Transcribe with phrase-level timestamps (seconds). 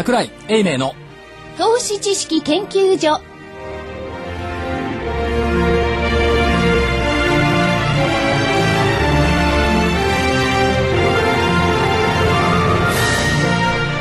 [0.00, 0.94] 桜井英明の
[1.58, 3.20] 投資知識研究所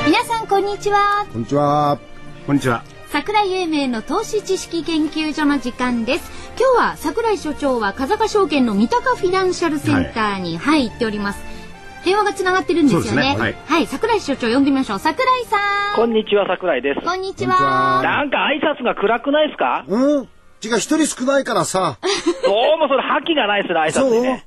[0.08, 2.00] 皆さんこんにちはこんにちは。
[2.48, 2.86] こんにちは。
[3.10, 11.59] 桜井英明の投資知識研究所の時間です今日は桜井所長は風賀証券の三鷹フィナンシャルセンターに、はい、行っております
[12.06, 13.36] 電話がつながってるんですよね。
[13.36, 13.56] ね。
[13.68, 13.86] はい。
[13.88, 15.00] 桜井所長呼んでみましょう。
[15.00, 15.58] 桜井さ
[15.94, 15.96] ん。
[15.96, 17.02] こんにちは、桜井です。
[17.06, 17.56] こんにちは。
[17.56, 18.02] は。
[18.04, 19.86] なんか挨拶が暗くないですか？
[19.88, 20.28] うん？
[20.64, 21.98] 違う、一人少ないからさ。
[22.44, 24.46] どうもそれ覇気がないですね、挨拶にね。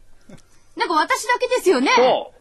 [0.77, 1.91] なんか私だけですよね。
[1.97, 2.33] そ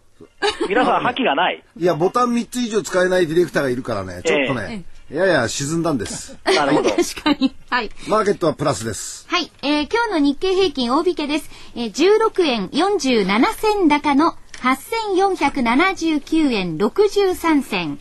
[0.63, 0.67] う。
[0.69, 1.63] 皆さん覇気がない。
[1.77, 6.37] いや、ボタン3つ以上使えないディレクターがいるからね、ちょっとね、やや沈んだんです。
[6.45, 6.89] なるほど。
[6.95, 7.53] 確かに。
[7.69, 7.89] はい。
[8.07, 9.25] マーケットはプラスです。
[9.29, 11.49] はい、えー今日の日経平均大引けです。
[11.75, 17.99] えー、16円47銭高の8479円63銭。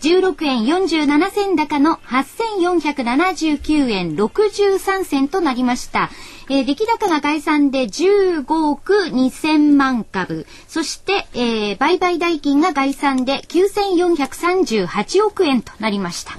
[0.00, 6.08] 16円47銭高の8479円63銭となりました。
[6.48, 10.46] えー出来高が概算で15億2000万株。
[10.66, 16.32] そして、えー売買代金が概算で9438億円となりました。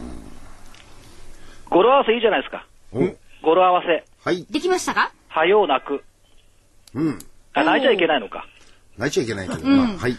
[1.70, 2.66] 語呂合わせいいじゃないですか。
[2.92, 3.00] お
[3.48, 4.04] 語呂合わせ。
[4.26, 4.46] はい。
[4.50, 5.12] できましたか？
[5.30, 6.04] はよう泣く。
[6.96, 7.20] うん。
[7.54, 8.46] あ泣いちゃいけないのか。
[9.02, 9.98] 泣いちゃいけないけどな。
[9.98, 10.18] はい。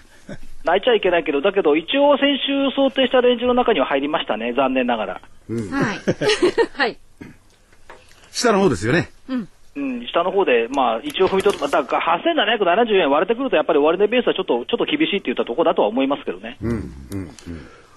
[0.65, 5.15] 泣いちゃいけないけど、だけど一応先週想定したレンジの中には入りましたね、残念ながら。
[5.15, 5.99] はい。
[6.75, 6.99] はい。
[8.33, 9.11] 下の方ですよね。
[9.75, 16.59] うん、下の方で、まあ、一応踏みとどまだから8770円割れてくると、やっぱり終値ベースはちょっと、ちょっと厳しいって言ったところだとは思いますけどね。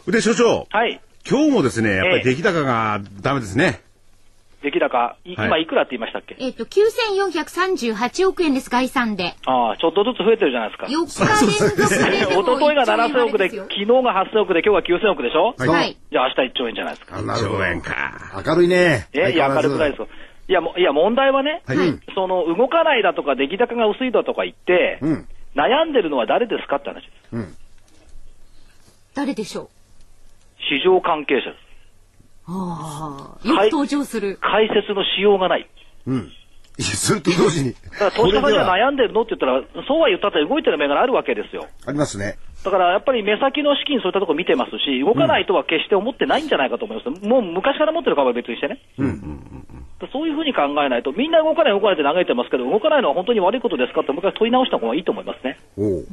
[0.08, 1.02] で、所長、はい。
[1.30, 3.82] 今日もですね、やっぱりええ出来高がダメですね。
[4.66, 6.36] 出来高、いはい今いくらって言いましたっけ？
[6.40, 9.36] えっ、と、9438億円です、概算で。
[9.46, 10.88] ああ、ちょっとずつ増えてるじゃないですか。
[10.88, 15.54] 4日連続でで も一昨日が7000億で、昨日が8000億で、今日が9000億でしょ？
[15.58, 15.98] はいはい。
[16.12, 17.18] じゃあ明日1兆円じゃないですか。
[17.18, 18.44] あなるほど1兆円か。
[18.46, 19.08] 明るいね。
[19.14, 20.08] え、いや、明るくないですよ。
[20.48, 21.78] いや、もいや、問題はね、はい。
[22.16, 25.28] その、動かないだとか、出来高が薄いだとか言って、うん。
[25.56, 27.36] 悩んでるのは誰ですかって話です。
[27.36, 27.56] うん。
[29.16, 29.70] 誰でしょう？
[30.70, 31.65] 市場関係者です。
[32.48, 33.48] ああ。
[33.48, 34.38] よく登場する。
[34.42, 35.70] 解説のしようがない。
[36.08, 36.32] うん。
[36.78, 37.74] いや、それと同時に。
[37.74, 41.68] だから、投資家さんじゃ悩んでるのって言ったら、そうは言ったって動いてる銘柄あるわけですよ。
[41.88, 42.38] ありますね。
[42.64, 47.26] だからやっぱり目先の資金、そういったところ見てますし、動かないとは決して思ってないんじゃないかと思います。
[47.26, 48.82] もう昔から持ってる株は別にしてね。
[50.12, 55.60] そういうふうに考えないと、みんな動かない、動かないって嘆いてますけど、動かないのは本当に悪いことですかって、もう一回問い直した方がいいと思いますね。
[55.78, 56.06] おう。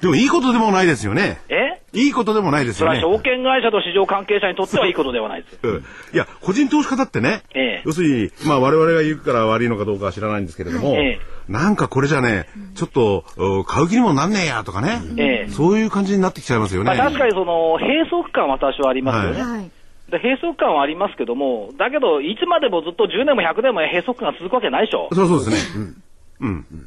[0.00, 1.40] でもいいことでもないですよね。
[1.48, 1.80] え？
[1.92, 3.00] いいことでもないですよね。
[3.00, 5.58] それは証券会社と市場関係者にとってはいいことではないです。
[5.62, 16.86] うんいや、個人投資家だってね、ええ要するに、まあ我々が言うから悪いのかどうかは知らないんですけれども、ええなんかこれじゃね、ちょっと、お買う気にもなんねえやとかね、ええそういう感じになってきちゃいますよね。
[16.86, 19.42] まあ、確かにその閉塞感は私はありますよね。
[19.42, 19.70] はい。
[20.10, 25.08] で閉塞感はありますけども、だけど、いつまでもずっと10年も100年も閉塞感が続くわけないでしょ。
[25.12, 25.80] そうそうですね。
[25.82, 26.02] うん。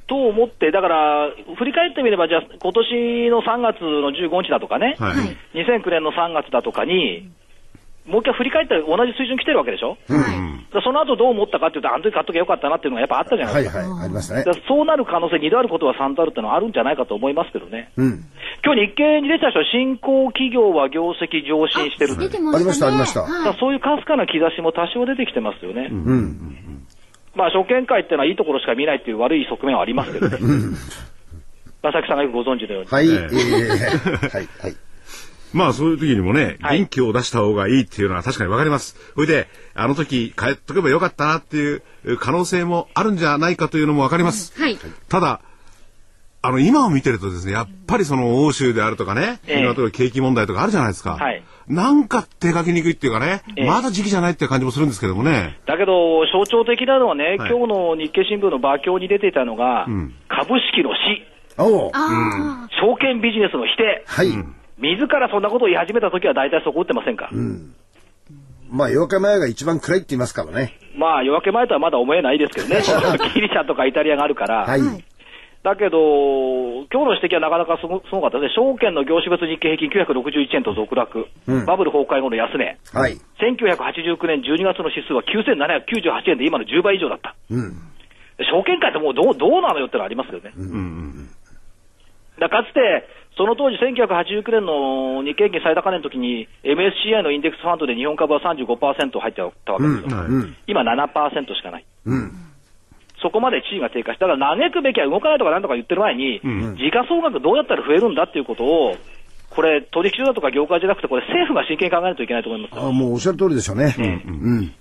[0.07, 5.17] と思って、だから、振り返ってみれば、じゃあ、今年の3月の15日だとかね、はい。
[5.17, 7.29] はい2009年の3月だとかに、
[8.09, 10.25] もう一回振り返って同じ水準来てるわけでしょ、だか
[10.73, 13.79] らその後どう思ったかっていうと、あの時買っときゃよかったなっていうのがやっぱあったじゃないですか。
[13.79, 14.03] はいはい。
[14.05, 14.51] ありましたねだ。
[14.51, 17.91] からそうなる可能性、2度あることは3度あるっていうのはあるんじゃないかと思いますけどね。
[17.97, 18.25] うん。
[18.65, 22.57] 今日日経に出てた人は、新興企業は業績上進してる出てましたね。
[22.57, 23.53] ありましたありました。
[23.59, 25.89] そういうかすかな兆しも多少出てきてますよね。
[25.91, 26.85] うん。
[27.35, 30.37] まあ、証券会っていうのはいいところしか見ないっていう悪い側面はありますけどね。
[31.81, 32.89] 正木さんがよくご存知のように。
[32.89, 33.07] はい。
[33.07, 34.49] えええーはい。
[34.61, 34.75] はい。
[35.53, 38.95] まあそういう時にもね、はい元気を出した方がいいっていうのは確かにわかります。
[39.15, 41.81] それで、あの時帰っとけばよかったなっていう
[42.19, 44.59] 可能性もあるんじゃないかというのもわかります。
[44.59, 44.77] はい。
[45.07, 45.41] ただ、
[46.41, 51.15] あの、今を見てるとですね、やっぱりその欧州であるとかね、ええいろんなところ景気問題とかあるじゃないですか。
[51.15, 55.59] はいなんか手書きにくいっていうかね、ええまだ時期じゃないっていう感じもするんですけどもね。
[55.67, 61.23] だけど、象徴的なのはね、はい今日の日経新聞の馬鏡に出ていたのが、ん株式の死、
[61.57, 64.27] お証券ビジネスの否定、はい。
[64.81, 67.29] 自らそんなことを言い始めた時は大体そこ打ってませんか？
[68.71, 70.73] まあ、夜明け前が一番暗いって言いますからね。
[70.95, 72.81] まあ、夜明け前とはまだ思えないですけどね、
[73.33, 74.65] ギリシャとかイタリアがあるから。
[74.65, 74.81] はい。
[75.63, 78.55] だけど、今日の指摘はなかなかすごすごかったですね。
[78.55, 81.27] 証券の業種別日経平均961円と続落。
[81.47, 82.79] うんバブル崩壊後の安値。
[82.93, 83.19] はい。
[83.43, 87.35] 1989年12月の指数は9798円で今の10倍以上だった。
[87.51, 87.75] うん。
[88.39, 90.55] 証券会ってもうどうどうなのよってのはありますけどね。
[92.39, 93.03] だかつて、
[93.35, 100.17] その当時1989年の日経平均最高値の時に MSCI のインデックスファンドで日本株は35%入ってたわけですよ。
[100.17, 100.55] はいうん。
[100.67, 101.85] 今7%しかない。
[102.05, 102.48] うん。
[103.21, 108.95] そこまで地位が低下して、だから嘆くべきは動かないとかなんとか言ってる前に、ん時価総額どうやったら増えるんだっていうことを
[109.49, 113.95] これ、取引所だとか業界じゃなくて、これ、政府が真剣に考えないといけないと思いますあもうおっしゃる通りでしょうね。
[113.97, 114.01] う
[114.31, 114.71] ん。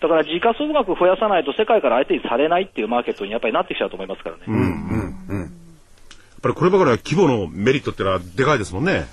[0.00, 4.42] だから時価総額増やさないと、世界から相手にされないっていうマーケットにやっぱりなってきちゃうと思いますからね。
[4.46, 5.48] やっ
[6.42, 9.06] ぱりこればかりは規模のメリットってのはでかいですもんね。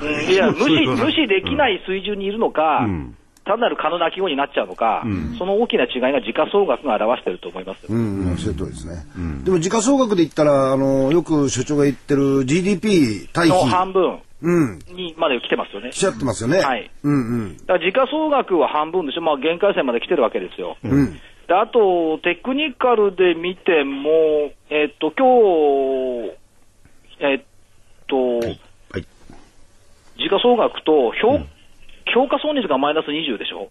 [0.00, 3.16] うんいや、無視、無視できない水準にいるのか、ん
[3.48, 5.02] 単なる可能な規模になっちゃうのか、
[5.38, 7.88] その大きな違いが時価総額が表していると思いますよ。
[7.88, 8.94] うん、うん、おっしゃる通りですね。
[9.44, 13.70] でも時価総額で言ったら、あの、よく所長が言ってる GDP 対の比。
[13.70, 14.78] 半分うん。
[14.94, 15.90] にまで来てますよね。
[15.90, 16.60] 来ちゃってますよね。
[16.60, 16.90] はい。
[17.02, 17.16] うんう
[17.46, 17.56] ん。
[17.56, 20.76] だから時価総額は半分でしょ、まあ、限界線まで来てるわけですよ。
[20.84, 21.12] うん。
[21.48, 26.36] であと、テクニカルで見ても、えっと、今日、
[27.20, 27.40] えっ
[28.06, 28.58] と、はい。
[30.18, 31.40] 時価総額と評,、
[32.14, 33.68] 評価損率がマイナス20でしょ？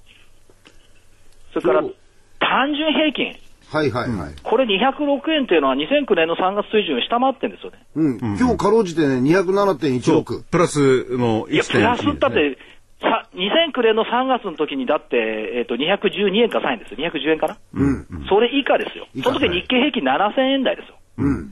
[1.54, 1.82] それから
[2.40, 3.36] 単純平均。
[3.70, 4.34] はいはいはい。
[4.44, 7.84] これ206円っていうのは2009年の3月水準を下回ってるんですよね。
[7.96, 8.38] うん。
[8.38, 10.44] 今日かろうじてね、そう207.16。
[10.50, 12.58] プラスのいや、プラス1.1だって、
[13.02, 15.18] さ2009年の3月の時にだって、
[15.58, 16.98] えっ、と、212円か3円ですよ。
[17.12, 18.26] 210円かな、うん。
[18.30, 19.08] それ以下ですよ。
[19.14, 20.96] 以下その時日経平均7000円台ですよ。
[21.18, 21.52] うん。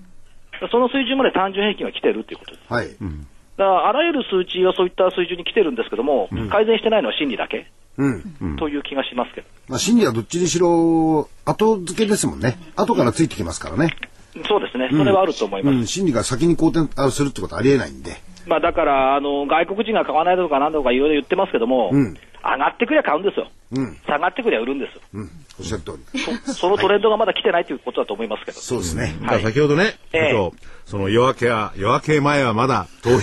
[0.71, 2.73] その水準まで単純平均は来てるっていうことです。
[2.73, 2.87] はい。
[2.87, 3.09] だから、
[3.57, 7.67] あらゆる数値はそういった水準に来てるんですけども、改善してないのは心理だけ、
[7.97, 8.57] うん。
[8.57, 9.47] という気がしますけど。
[9.67, 12.57] まあ、心理はどっちにしろ、後付けですもんね。
[12.75, 13.95] 後からついてきますからね。
[14.47, 14.89] そうですね。
[14.91, 15.75] それはあると思います。
[15.75, 15.87] うん。
[15.87, 18.17] 心理が先に好転あするってことはありえないんで。
[18.47, 23.47] まあ、だから、あの、外国人が買わないとかなんとかいろいろ言ってますけども、うん上がってくりゃ買うんですよ。
[23.71, 23.97] うん。
[24.05, 25.01] 下がってくりゃ売るんですよ。
[25.15, 25.29] うん。
[25.59, 26.19] おっしゃる通り。
[26.45, 28.59] そそのトレンドがまだ来てないということだと思いますけど。
[28.59, 29.15] そうですね。
[29.21, 33.15] だから先ほどね、ええ所長その夜明けは、夜明け前はまだ遠い。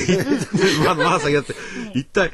[0.84, 1.54] まだまだ先だって、
[1.94, 2.30] 一体、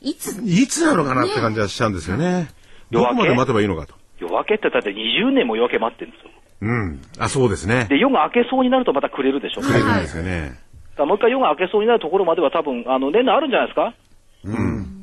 [0.00, 0.40] いつ？
[0.44, 2.48] いつなのかなって感じはしちゃうんですよね。
[2.92, 3.16] ど夜明け？
[3.16, 3.94] こまで待てばいいのかと。
[4.20, 6.30] 夜明けってだって20年も夜明け待ってるんですよ。
[6.60, 7.00] うん。
[7.18, 7.86] あ、そうですね。
[7.88, 9.62] で、夜が明けそうになるとまたくれるでしょ。
[9.62, 10.58] だか書いてないですよね。
[10.98, 13.94] らもう一回夜が明けそうになるところまでは多分、あの、年内あるんじゃないですか
[14.44, 14.97] うん。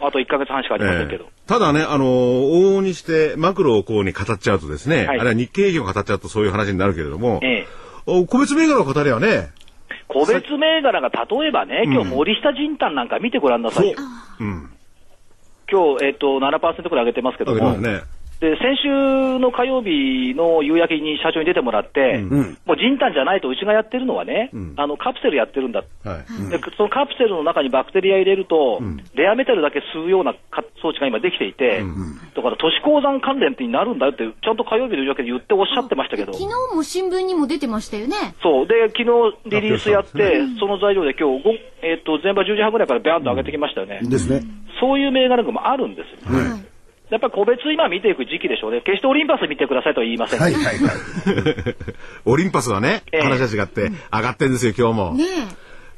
[0.00, 1.24] あと1ヶ月半しかありませんけど。
[1.24, 1.48] ええ。
[1.48, 5.06] ただね、あの往々にしてマクロをこうに語っちゃうとですね、はい。
[5.06, 7.66] あるいは日経平均を語っちゃうとそういう話になるけれども、ええ。
[8.06, 9.50] お個別銘柄を語りゃね、
[10.08, 13.90] 個別銘柄が例えばね、今日森下仁丹なんか見てごらんなさい。
[13.90, 13.96] よ。
[14.40, 14.44] う。
[14.44, 14.70] ん、
[15.70, 18.00] 今日、えっ、と、7%くらい上げてますけども、ね。
[18.40, 25.82] で、先週の火曜日の夕焼けに社長に出てもらって、んもう仁丹じゃないとうちがやってるのはね、んあの、カプセルやってるんだ。
[26.04, 26.50] はい。
[26.50, 28.80] でそのカプセルの中にバクテリア入れると、
[29.14, 31.82] レアメタルだけ吸うようなか装置が今できていて、
[32.36, 38.14] だから都市鉱山関連ってになるんだよって、ちゃんと火曜日の夕焼けで言っておっしゃってましたけど、昨日も新聞にも出てましたよね。
[38.40, 38.66] そう。
[38.68, 41.50] で、昨日リリースやって、その材料で今日ご、
[41.82, 44.00] えっ、と、前場10時半ぐらいからビャーンと上げてきましたよね。
[44.02, 44.42] ですね。
[44.80, 46.38] そういう銘柄群もあるんですよ。
[46.38, 46.67] はい。
[47.10, 48.80] やっぱり個別今見ていく時期でしょうね。
[48.82, 50.40] 決してオリンパス見てくださいとは言いません。
[50.40, 50.76] はいはいはい。
[52.26, 55.14] オリンパスはね、ええ話は違って上がってんですよ、今日も。
[55.14, 55.24] ね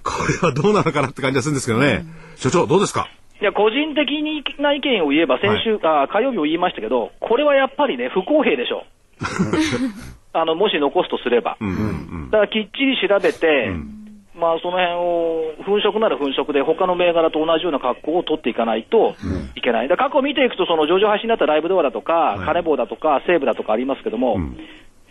[0.02, 0.12] こ
[0.42, 2.04] れはどうなのかなって感じがするんですけどね。
[2.36, 3.08] 所長、どうですか？
[3.40, 4.22] いや、個人的
[4.58, 8.84] な意見を言えば、先週、あ火曜日も言いましたけど、これはやっぱりね、不公平でしょ。
[10.32, 11.56] あの、もし残すとすれば。
[11.60, 13.72] うんうんだからきっちり調べて、
[14.34, 19.16] まあその辺を、粉飾なら粉飾で、他の銘柄と同じような格好を取っていかないと
[19.56, 19.88] いけない。
[19.88, 24.38] だから過去見ていくと、その上場廃止になったライブドアだとか、いカネボウだとか、西武だとかありますけども、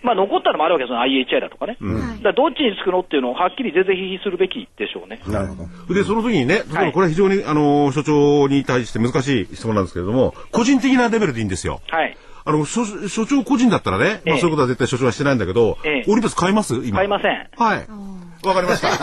[0.02, 1.78] まあ残ったのもあるわけですよ、IHI だとかね。
[1.82, 5.20] だからどっちにつくのっていうのをはっきり是々非々するべきでしょうね。
[5.28, 5.64] なるほど。
[5.90, 5.96] うん。
[5.96, 11.82] で、その時にね、例えばこれは非常に、あの、所長に対して難しい質問なんですけれども、個人的なレベルでいいんですよ。
[11.90, 12.16] はい。
[12.46, 16.76] あの、所所長個人だったらね、まあええそういうことは絶対所長はしてないんだけど、ええオリンパス買います？
[16.86, 16.96] 今。
[16.98, 17.48] 買いません。
[17.58, 17.86] はい。
[18.44, 18.98] わかりました。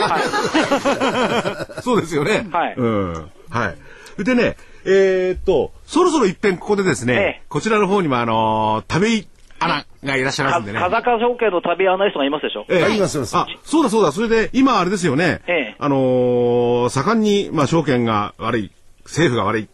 [1.83, 2.47] そうですよね。
[2.53, 3.31] はいうん。
[3.51, 3.75] は
[4.19, 4.25] い。
[4.25, 9.27] でね、えーっと、そろそろ一遍ここでですね、ええこちらの方にもあのー、田部井
[9.59, 10.79] アナがいらっしゃいますかんでね。
[10.81, 12.65] 風間証券の旅アナリストがいますでしょ？
[12.69, 14.13] ええありますいますあ、そうだそうだ。
[14.13, 15.41] それで、今あれですよね。
[15.47, 18.71] ええあのー盛んに、まあ、証券が悪い、
[19.05, 19.69] 政府が悪い。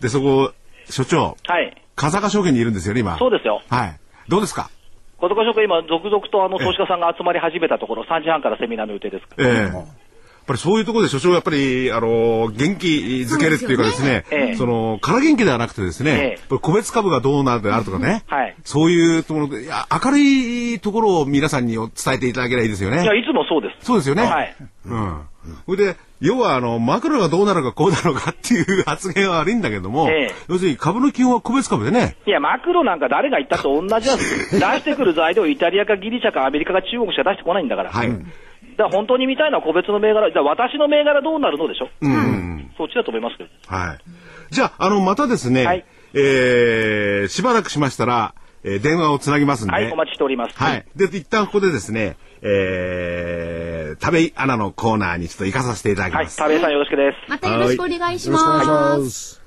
[0.00, 0.52] で、そこ、
[0.88, 1.82] 所長、はい。
[1.96, 3.18] 風賀証券にいるんですよね、今。
[3.18, 3.60] そうですよ。
[3.68, 3.98] はい。
[4.28, 4.70] どうですか？
[5.20, 9.24] 小塚証券今、続々とあの投資家さんが集まり始めたところ、3時半からセミナーの予定です。
[9.36, 9.88] ええ
[10.48, 12.86] やっぱりそういうところで所長やっぱり、あの元気
[13.28, 19.66] づけるっていうかですね、ねええその、空元気ではなくてですね、え個別株がどうなるであるとかね、はいそういうところで、
[20.02, 23.02] 明るいところを皆さんに伝えていただければいいですよね。
[23.02, 23.84] いや、いつもそうです。
[23.84, 24.22] そうですよね。
[24.22, 24.56] はい。
[24.86, 25.20] うん。
[25.66, 34.60] それで、要は、あの、マクロがどうなるかこうなるかっていう発言は悪いんだけども、ええ要するに株の基本は個別株でね、いや、マクロなんか誰が言ったと同じなんですよ。
[34.60, 37.90] 出してくる材料、イタリアかギリシャかアメリカか中国しか出してこないんだから。
[37.90, 38.08] はい。
[38.08, 38.24] だか
[38.84, 41.88] ら本当に見たいのは個別の銘柄、じゃあ私の銘柄どうなるのでしょ。
[42.00, 42.70] うん。
[42.76, 43.50] そっちだと思いますけど。
[43.66, 43.98] はい。
[44.50, 45.84] じゃあ、あの、またですね、はい
[46.14, 48.34] えー、しばらくしましたら、
[48.68, 49.72] ええー電話をつなぎますんで。
[49.72, 50.56] はい、お待ちしております。
[50.56, 50.84] はい。
[50.96, 56.36] で、一旦ここでですね、えー、田部井アナのコーナーにちょっと行かさせていただきはい、ます。
[56.36, 57.30] 田部井さんよろしくです。
[57.30, 58.98] またよろしくお願いしよろしくお願いしま。
[58.98, 59.37] ます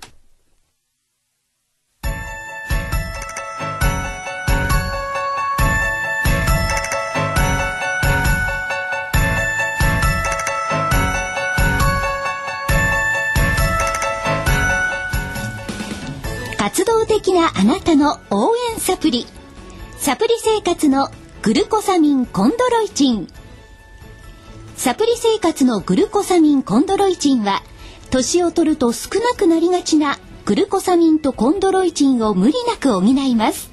[16.71, 19.27] 活動的なあなたの応援サプリ。
[19.97, 21.09] サプリ生活の
[21.41, 23.27] グルコサミンコンドロイチン。
[24.77, 27.61] サプリ生活のグルコサミンコンドロイチンは、
[28.09, 33.69] 年を取ると少なくなりがちなグルコサミンとコンドロイチンを無理なく補います。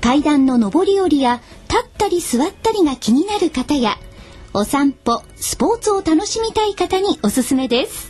[0.00, 3.98] 階段の上り下りや立ったり座ったりが気になる方や、
[4.54, 8.09] お散歩、スポーツを楽しみたい方におすすめです。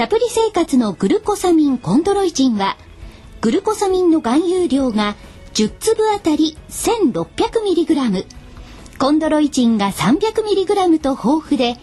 [0.00, 2.78] サプリ生活のグルコサミンコンドロイチンは、
[3.42, 5.14] グルコサミンの含有量が
[5.52, 8.24] 10粒あたり 1600mg、
[8.98, 11.76] コンドロイチンが 300mg と豊富で、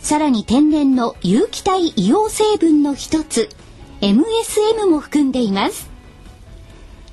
[0.00, 3.48] さらに天然の有機体硫黄成分の一つ、
[4.00, 5.88] MSM も含んでいます。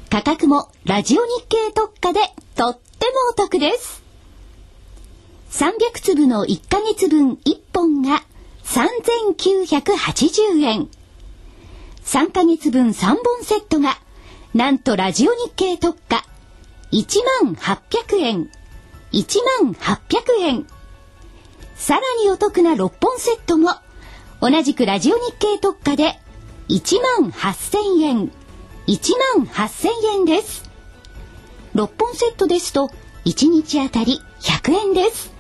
[0.10, 2.20] 価格もラジオ日経特価で
[2.56, 4.02] とってもお得です。
[5.52, 8.24] 300粒の1ヶ月分1本が
[8.68, 10.90] 3980円。
[12.04, 13.98] 3ヶ月分3本セットが、
[14.54, 16.26] なんとラジオ日経特価
[16.92, 18.52] 1800円。
[19.14, 20.68] 1800円。
[21.76, 23.72] さらにお得な6本セットも、
[24.42, 26.20] 同じくラジオ日経特価で
[26.68, 28.32] 18,000円。
[28.88, 30.70] 18,000円です。
[31.74, 32.90] 6本セットですと
[33.26, 35.37] 1日あたり100円です。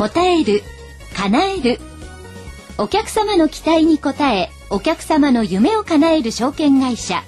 [0.00, 0.62] 答える、
[1.14, 1.78] 叶える。
[2.78, 7.22] お客様の期待に応え、お客様の夢を叶える証券会社。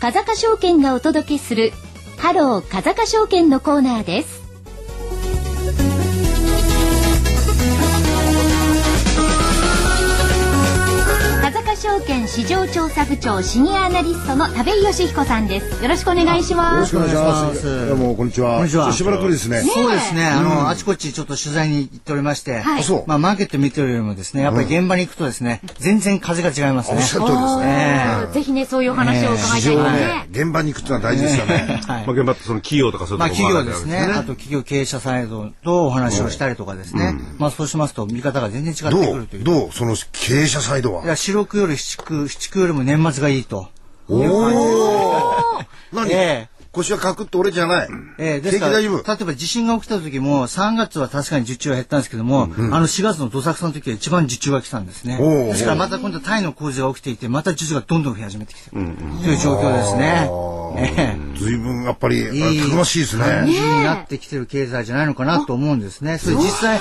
[0.00, 1.72] 風賀証券がお届けする、
[2.18, 4.43] ハロー風賀証券のコーナーです。
[11.84, 15.82] 証券市場調査部長シニアアナリストの田部井義彦さんです。
[15.82, 16.88] よろしくお願いしよろます。
[16.88, 17.66] しくお願いしまお願いしす。
[17.66, 18.56] ますどうもこんにちは。
[18.56, 19.60] こんにちはしばらくですね。
[19.60, 20.24] そうですね。
[20.24, 22.62] あの、あちこちちょっと取材に行っておりまして、
[23.06, 26.96] まあ、マーケット見てるよりもですね、やっぱり現場に行くとですね、全然風が違いますね。
[26.96, 27.66] おっしゃる通りですね。
[28.30, 31.82] えぜひね、そういうお話を伺いたいね現場に行くってのは大事ですよね。
[31.86, 33.98] はいまあ、現場ってその企業とかそういうまあところ企業ですね。
[34.10, 37.14] あと企業経営者サイドとお話をしたりとかですね。
[37.36, 39.44] まあそうしますと見方が全然違ってくるという。
[39.44, 41.04] どうその経営者サイドは？
[41.04, 43.68] いや、四六より七九、七九よりも年末がいいと。
[44.08, 45.60] おお。
[45.92, 46.10] 何？
[46.10, 47.88] ええ腰はカクッと折れじゃない？
[48.18, 52.46] ええですから、例えば地震が起きた時も、3月は確かに受注は減ったんですけども、あ
[52.80, 55.16] の4月のどさくさの時は一番受注が来たんですね。
[55.18, 58.78] ですからまた今度タイの洪水が起きていて、また受注がどんどん増え始めてきてると
[59.30, 60.28] いう状況ですね。
[60.76, 63.78] ええ随分やっぱり、あいいたくましいです感じね。
[63.78, 66.18] になってきてる経済じゃないのかなと思うんですね。
[66.18, 66.80] それ実際、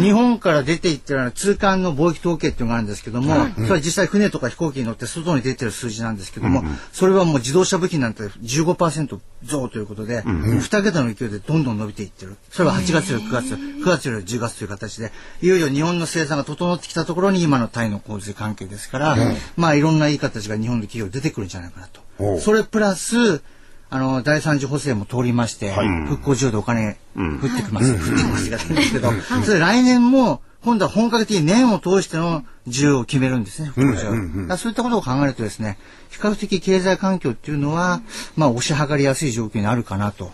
[0.00, 12.36] 日本から出ていってるのは通関の貿易統計っていうのがあるんですけども、それは実際船とか飛行機に乗って外に出てる数字なんですけども、それはもう自動車部品なんて15%増ということで、2桁の勢いでどんどん伸びていってる。
[12.50, 19.16] それは8月より9月、9月より10月という形で、いよいよ日本の生産が整ってきたところに今のタイの洪水関係ですから、
[19.56, 22.00] まあいろんないい形が日本の企業出てくるんじゃないかなと。
[22.40, 23.42] それプラス、
[23.90, 25.72] あの、第三次補正も通りまして、
[26.08, 27.92] 復興需要でお金降ってきます。
[27.92, 28.74] 降ってきますがいいん。
[28.74, 29.12] ですけど、
[29.44, 34.56] それ来年も、今度は本格的に年を通しての需要を決めるんですね、復興需要。
[34.56, 35.76] そういったことを考えるとですね、
[36.08, 38.00] 比較的経済環境っていうのは、
[38.36, 40.30] まあ、押し量りやすい状況にあるかなと。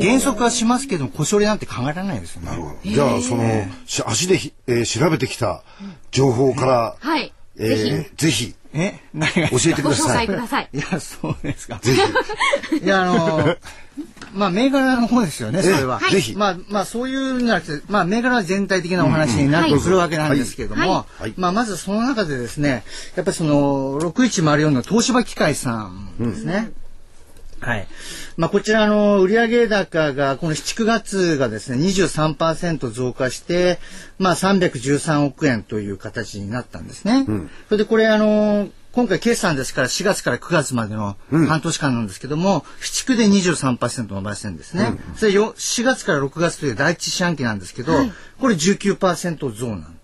[0.00, 2.50] 減速はしますけども、腰折れなんて考えられないですよね。
[2.84, 3.44] じゃあ、その、
[3.86, 5.62] し足でひ、えー調べてきた
[6.10, 7.32] 情報から、はい。
[7.60, 10.26] えー、ぜひ、え何が教えてくだご紹さい。
[10.26, 10.68] 介ください。
[10.72, 11.78] いや、そうですか。
[11.82, 11.92] ぜ
[12.70, 12.76] ひ。
[12.84, 13.56] いや、あの、
[14.32, 15.98] まあ、銘柄の方ですよね、それは。
[15.98, 22.84] はいぜひまあ、まあ、そういうんじゃなくて、まあ、銘柄は全体的なお話になってくるわけなんですけれども、はいまあ、まずその中でですね、
[23.16, 25.90] やっぱりその、6104の東芝機械さ
[26.20, 26.70] んですね。
[27.60, 27.86] はい。
[28.36, 33.78] まあ、こちらの売上高が、この7、9月がですね、23%増加して、
[34.18, 37.26] まあ、313億円という形になったんですね。
[37.68, 44.98] それでこれ、あの、今回決算ですから4月から9月までの半年間なんですけども、7区で23%伸ばしてるんですね。
[45.14, 47.92] それよ4月から6月という第一四半期なんですけど、
[48.40, 49.99] これ19%増なんです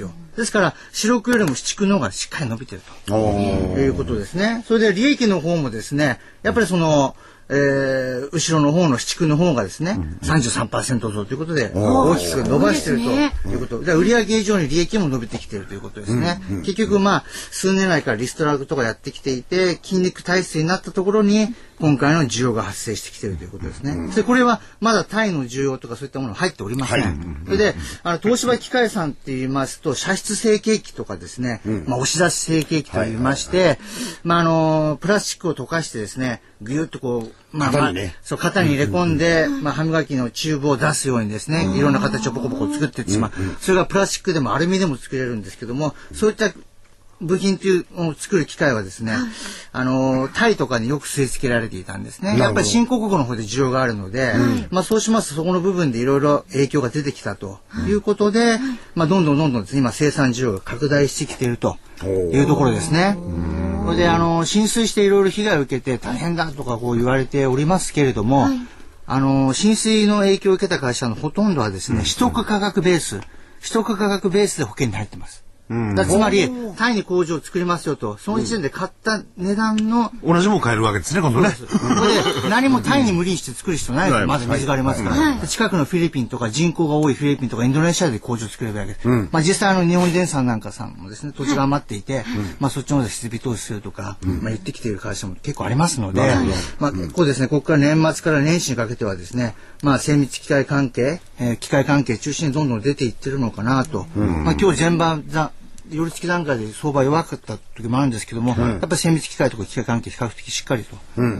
[0.00, 0.10] よ。
[0.36, 3.14] ですから、四六よりも七区の方がしっかり伸びてると。
[3.16, 4.64] いうことですね。
[4.66, 7.16] それで利益の方もですね、やっぱりその、
[7.50, 13.80] えー後ろの方の市区の方がですね、33%増ということで、大きく伸ばしているということ。
[13.82, 16.40] で売上以上に利益も伸びてきているということですね。
[16.64, 24.14] 結局まあ、数年来からリストラとかやってきていて、筋肉体質になったところに、今回の需要が発生してきているということですね。
[24.14, 27.02] で、これはまだタイの需要とかそういったもの入っておりません。
[27.02, 27.14] はい。
[27.44, 33.78] それで、あの、東芝機械さんって言いますと、射出成形機とかですね、まあ、押し出し成形機と言いまして、
[34.24, 37.92] まあ、あの、プラスチックを溶かしてですね、ぐゆっとこう、まあ、まあ
[38.22, 43.32] そう、型に入れ込んで、まあ、歯磨きのチューブを出すようにですね、いろんな形をポコポコ作っていってしまう。
[43.60, 46.52] それがプラスチックでもアルミでも作れるんですけども、そういった
[47.20, 49.12] 部品というのを作る機械はですね、
[49.72, 52.38] あの、タイとかによく据え付けられていたんですね。
[52.38, 54.32] やっぱり新興国の方で需要があるので、
[54.70, 57.58] まあそうしますとそこの部分でいろいろ影響が出てきたと
[57.88, 57.92] い。
[57.92, 58.58] うことで、
[58.94, 63.18] まあどんどんどんどんですね今生産需要が拡大してきているというところですね。
[63.84, 68.46] それで、あの、浸水していろいろ被害を受けて大変だとかこう言われておりますけれども、
[69.06, 75.47] あの、浸水の影響を受けた会社のほとんどはですね、取得価格ベース、取得価格ベースで保険に入ってます。
[75.94, 81.50] だつまり、タイに工場を作りますよと、その時点で買った値段の、同じもん買えるわけですね、今度ね。
[82.42, 89.08] で何もタイに無理にして作る必要ないまず水がありますから、近くのフィリピンとか人口が多いフィリピンとかインドネシアで工場を作ればいいわけです。
[89.30, 92.24] まあ実際あの日本電産なんかさんもですね、土地が余っていて、
[92.60, 96.34] まあそっちの方で設備投資するとか、まあ言ってきている会社も結構ありますので、
[96.78, 104.06] まあ結構ですね、ここから年末から年始にかけてはですね、まあ精密機械関係、えー機械関係中心にどんどん出ていってるのかなと。
[104.14, 105.52] まあ今日全場ざ
[105.90, 110.96] 寄り付き段階で相場弱かった時もあるんですけども、やっぱり精密機械とか機械関係比較的しっかりと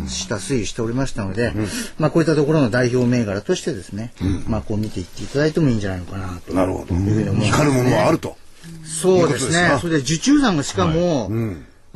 [0.08, 1.52] した推移しておりましたので、
[1.98, 4.12] まあこういったところの代表銘柄としてですね、
[4.46, 6.54] まあこう見ていっていただいてもいいんじゃないのかなと。
[6.54, 6.94] なるほど。
[6.94, 8.36] いうふうに思いますね光るものはあると。
[8.84, 9.76] そうですね。
[9.80, 11.30] それで受注残がしかも、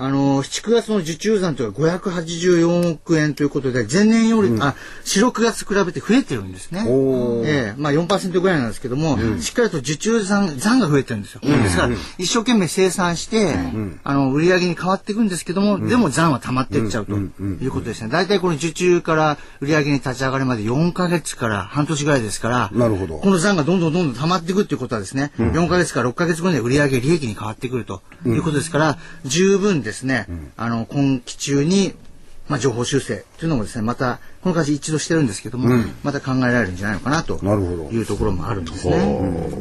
[0.02, 6.84] あの、7、9月の受注残というのは584億円ということで、前年より、あ、4、6月比べて増えてるんですね。
[7.44, 11.40] ええまあ4%ぐらいなんですけども、しっかりと受注残、残が増えてるんですよ。
[11.40, 13.54] ですから、一生懸命生産して、
[14.02, 18.08] あの、売り上げに変わっていくんですけども、でも残は溜まっていっちゃうということですね。
[18.10, 23.18] 大体この受注から売り上げに立ち上がるまで4ヶ月から半年ぐらいですから、なるほど。
[23.18, 30.26] この残がどんどんどんどん溜まっていくっていうことはですね、4ヶ月から6ヶ月後には売上利益に変わってくるということですから、十分ですね、
[30.56, 31.94] あの、今期中に、
[32.48, 35.68] まあ、情報修正というのもですね、また、この感じ一度してるんですけども、
[36.02, 39.52] また考えられるんじゃないのかなとなるほどいうところもあるんですね。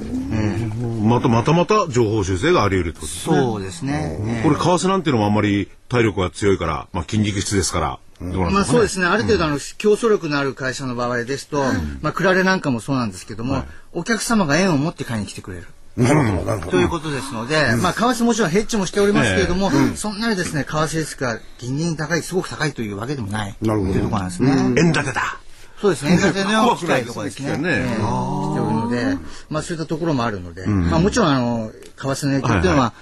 [1.03, 3.35] またまたまた情報修正があり得るとですね。
[3.35, 4.17] そうですね。
[4.19, 8.65] ええこれ、為替なんていうのもあんまり体力が強いから、まあ、筋肉質ですから、どうなんまあ。
[8.65, 9.05] そうですね。
[9.05, 11.63] ある程度あの、競争力のある会社の場合ですと、
[12.01, 13.63] まあ、クラレなんかもそうなんですけども、
[13.93, 15.67] お客様が縁を持って買いに来てくれる。
[15.97, 16.71] なるほど、なるほど。
[16.71, 23.55] ということですので、まあ、為替もちろんヘッジもしておりますけれども、そんなにですね、為替リスクが銀々に高い、すごく高いというわけでもない。
[23.61, 23.91] なるほど。
[23.93, 24.51] というところなんですね。
[24.77, 25.37] 円建てだ。
[25.81, 26.11] そうですね。
[26.11, 27.55] 円建ての機械とか怖ですね。
[27.55, 27.89] くないですね。
[27.89, 27.95] ええ。
[27.95, 29.17] しておるので、
[29.49, 32.93] まあ、そういったところもあるので、まあ、もちろん、あの、為替の影響っていうのは、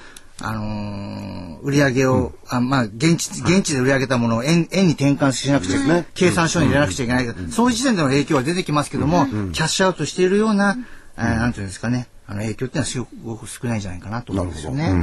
[0.42, 7.26] あのー売り上げを、あまあ、現地、現地で売り上げたものを円円に転換しなくちゃ、計算書に入れなくちゃいけない。
[7.26, 10.78] けど、そういう時点での影響は出てきますけども、キャッシュアウトしているような、
[11.18, 14.94] えーなんていうんですかね、あの影響っていうのはすごく少ないんじゃないかなと思うんですよね。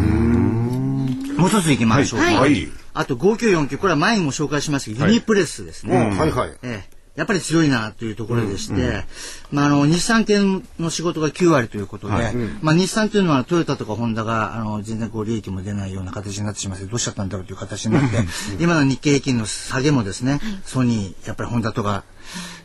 [1.36, 2.20] もう一ついきましょう。
[2.20, 2.26] か。
[2.26, 2.36] はい。
[2.36, 2.68] はい。
[2.94, 5.96] あと5949、これは前にも紹介しましたけど、ユニプレスですね。
[6.12, 6.18] うん。
[6.18, 6.50] はいはい。
[6.62, 6.96] ええ。
[7.16, 9.04] やっぱり強いなというところでして、
[9.50, 10.38] まあ、あの日産系
[10.78, 12.12] の仕事が9割ということで、
[12.60, 18.18] まあ、日産というのはトヨタとかホンダがあの全然こう利益も出ないような形になってしまってどうしちゃったんだろうという形になって
[18.60, 22.04] 今の日経平均の下げもですねソニーやっぱりホンダとか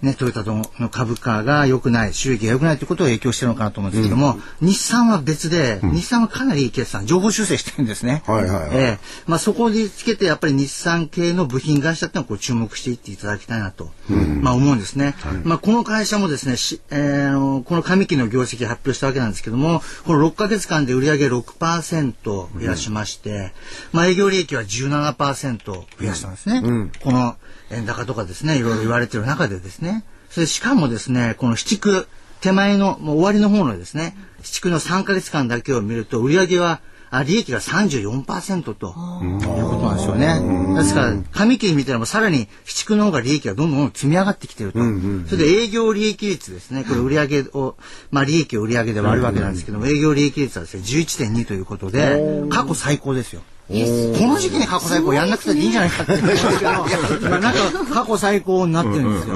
[0.01, 8.23] ね、トヨタの株価が良くない、収益が良くないということを影響してるのかなと思うんですけども、うん、日産は別で、うん、日産はかなりいい決算、情報修正してるんですね。
[8.25, 8.97] はいはい、はい、えー、
[9.27, 15.15] まあ、そこにつけてやっぱり日産系の部品会社っていうのをこう注目していっていただきたいなと、うん、まあ思うんですね。
[15.19, 23.53] はい、まあ、この会社もですね、しえー、この上期の業績発表したわけなんですけども、この6か月間で売上6%増やしまして、
[23.91, 26.61] まあ、営業利益は17%増やしたんですね。
[27.03, 27.35] この
[27.71, 30.03] 円高とかですね、いろいろ言われてる中でですね。
[30.29, 32.07] それしかもですね、この市区、
[32.41, 36.81] 手前の、もう終わりの方のですね、市区の3か月間だけを見ると、売上は、
[37.13, 40.77] あ利益が34%ということなんですよね。
[40.77, 44.79] ですから、上期見たらもさらに、市区の方が利益がどんどん積み上がってきてると。
[45.27, 47.75] それで営業利益率ですね、これ売上を、
[48.11, 53.41] まあ利益を売上で割るわけなんですけども、営業利益率はですね、11.2ということで、過去最高ですよ。
[53.71, 56.13] この時期に過去最高やんなくていいんじゃないかって。
[56.13, 56.27] 言うん。
[56.27, 59.35] ですけど、なんか過去最高になってるんですよ。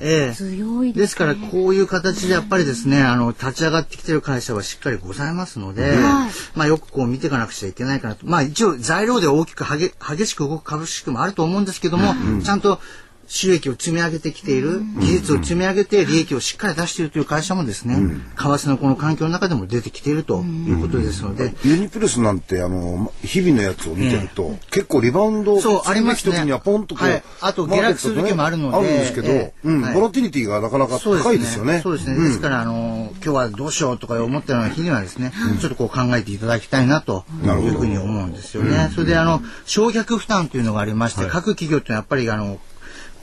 [0.00, 8.26] ええ、強いです、ね、ですからこういう形でやっぱりですね、あの立ち上がってきてる会社はしっかりございますので、はい、まあよくこう見ていかなくちゃいけないかなと。
[8.26, 12.80] まあ一応材料で大きく激しく動く株式もあると思うんですけども、うん、ちゃんと
[13.26, 21.54] 収益を積み上げてきている、技術を積み上げて利益をしっかり出しているという会社もですね、為替のこの環境の中でも出てきているということですので。
[21.64, 28.76] ユニプレスなんて、あの、日々のやつを見てると、結構リバウンドそう、あります時にはポンとこう、はい、あと下落する時もあるので。
[28.76, 31.80] あるんですけど、うん、ボラティリティがなかなか高いですよね。
[31.82, 32.16] そうですね。
[32.16, 38.90] ですから、あの、今日はどうしようとか思ったような日にはですね、ちょっとこう考えていただきたいなというふうに思うんですよね。
[38.94, 42.58] それで、あの、焼却負担というのがありまして、各企業ってやっぱり、あの、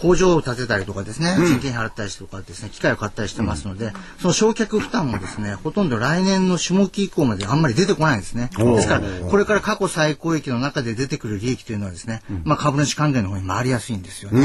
[0.01, 8.49] 工場を建てたりとかですね、人件費払ったりとかですね、機械を買ったりしてますので、その焼却負担もですね、ほとんど来年の下期以降まであんまり出てこないんですね。
[8.57, 14.41] ですから、これから過去最高益の中で出てくる利益というのはですね、まあ株主還元の方に回りやすいんですよね。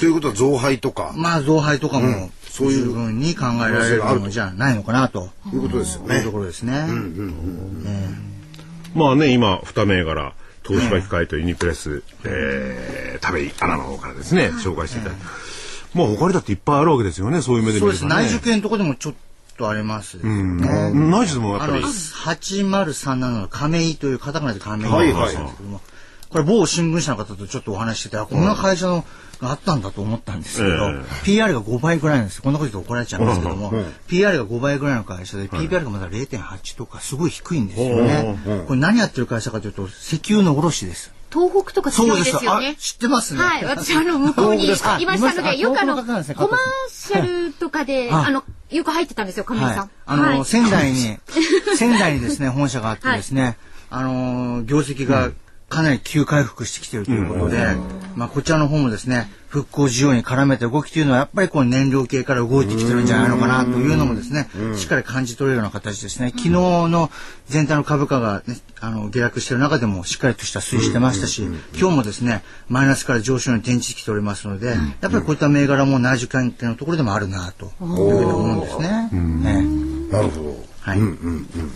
[0.00, 1.12] ということは増配とか。
[1.14, 5.30] まあ増配とかも、そういうふうに考えられるのじゃないのかなと。
[5.52, 6.16] いうことですよね。
[6.16, 6.86] いうところですね。
[8.94, 10.32] まあね、今、二銘柄。
[10.68, 15.24] 東芝機械とユニプレス、えー、田部井アナの方からですね、紹介していただいて。
[15.94, 17.98] まあ他にだっていっぱいあるわけですよね、そういう目で見ると、ね。
[17.98, 18.30] そうです。
[18.30, 19.14] 内需系のところでもちょっ
[19.56, 20.22] とあります、ね。
[20.24, 20.56] うん。
[21.10, 21.82] 内需でもやっぱり。
[21.82, 25.34] 8037の亀井というカタカナで亀井はいはい、
[26.30, 29.04] これ某新聞社の方とちょっとお話してて、こんな会社の、
[29.40, 32.42] があったんだと思ったんですけど、えー、PR が5倍ぐらいなんですよ。
[32.42, 38.64] こんなこと言うと怒られちゃうんですけども、うん、PR が5倍ぐらいの会社で、PPR がまだ0.8とかすごい低いんですよね。
[38.66, 41.12] これ何やってる会社かというと、石油の卸です。
[41.32, 42.76] 東北とか強いですよね。
[42.76, 43.40] 知ってますね。
[43.40, 46.22] はい、私あの向こうにいましたので、よくあのコマー
[46.90, 49.90] シャルとかであのよく入ってたんですよ、亀井さん。
[50.06, 51.18] あの仙台に
[51.76, 53.56] 仙台にですね本社があってですね、
[53.90, 55.30] あの業績が
[55.68, 57.66] かなり急回復してきているということで、
[58.16, 66.30] まあ、こちらの方もですね、復興需要に絡めた動きというのは、やっぱりこの燃料系から動いてきてるんじゃないのかなというのもですね、しっかり感じ取れるような形ですね。
[66.30, 67.10] 昨日の
[67.46, 71.42] 全体の株価が、ね、あの下落している中でもしっかりとした推移してましたし、
[71.78, 74.68] 今日もですね、マイナスから上昇に転じてきておりますので、
[75.00, 79.10] やっぱりこういった銘柄も内需関係のところでもあるなというふうに思うんですね。
[79.12, 79.62] ね
[80.10, 80.64] なるほど。
[80.80, 80.98] はい。
[80.98, 81.72] うんうんうん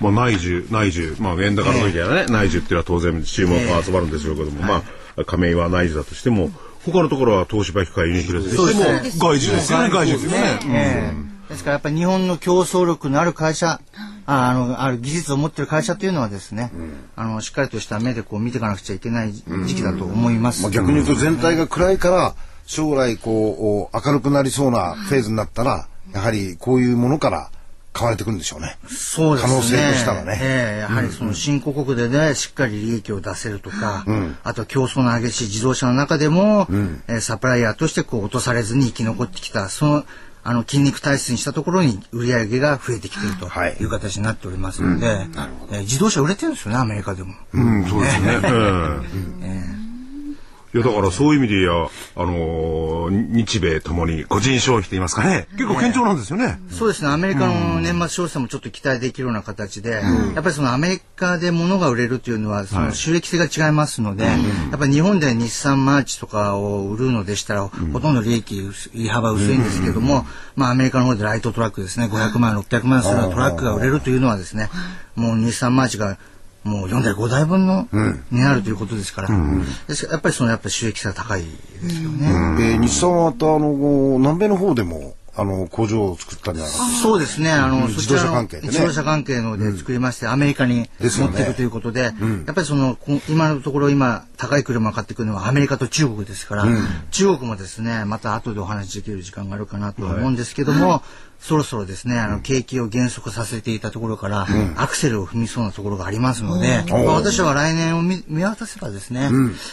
[0.00, 4.82] まあ、内需、内需、まあ、円高の時はね、内需っていうのは当然注目が集まるんでしょうけども、ま
[5.16, 6.50] あ、亀井は内需だとしても、
[6.84, 8.84] 他のところは東芝機械ユニクレスでしても、
[9.18, 11.32] 外需ですよね、外需ですよね。
[11.48, 13.80] ですからやっぱり日本の競争力のある会社、
[14.26, 20.62] あの、ある技術を持ってる会社というのはですね、うん、あの、しっかりとした目でこう見ていかなくちゃいけない時期だと思います。
[20.62, 27.50] まあ、逆に言うと全体が暗いから、将来こう、明るくなりそうなフェーズになったら、やはりこういうものから、
[27.92, 28.78] 買われてくるんでしょうね。
[28.88, 29.52] そうですね。
[29.52, 30.38] 可能性としたらね。
[30.40, 40.04] ええー、やはりその新興国でね、しっかり利益を出せるとか、うん、あと競争の激しい自動車の中でも、うん、えー、サプライヤーとしてこう落とされずに生き残ってきた、その、
[40.44, 43.46] あの筋肉体質にしたところに売り上げが増えてきていると
[43.80, 47.34] いう形になっておりますので、はいうん、えー、自動車売れてるんですよね、アメリカでも。
[47.52, 48.26] うん、そうですね。
[48.26, 49.04] えー、
[49.42, 49.81] えー
[50.74, 51.70] いや、だからそういう意味でや、
[52.16, 56.60] あのー、日米ともに個人消費と言いますかね、結構堅調なんですよね。
[56.70, 68.62] そうですね、アメリカの年末消費者もちょっと期待できるような形で、うん、やっぱりそのアメリカで物が売れるというのは、その収益性が違いますので、はい、やっぱり日本で日産マーチとかを売るのでしたら、ほとんど利益、
[68.94, 70.24] 利幅薄いんですけども、
[70.56, 74.70] まあアメリカの方でライトトラックですね、500万、600万するトラックが売れるというのはですね、
[75.16, 76.16] もう日産マーチが
[76.64, 82.30] もう4台5台分の、うん、になるということですから、うん、ですやっぱりそのやっぱり収益性が高いですよね。
[82.30, 87.50] うん、えー、日産はあの南米の方でもあの工場を作ったんじゃないかそうですね。
[87.50, 88.68] あの、自動車関係でね。
[88.68, 96.66] 自動車関係ので作りまして、アメリカに持っていくということで、やっぱりその、こ今のところ今、高い車を買ってくるのはアメリカと中国ですから、
[97.12, 101.02] 中国もですね、また後でお話しできる時間があるかなと思うんですけども、
[101.42, 109.28] そろそろですね、あの、景気を減速させていたところから、アクセルを踏みそうなところがありますので、まあ、私は来年を見見渡せばですね、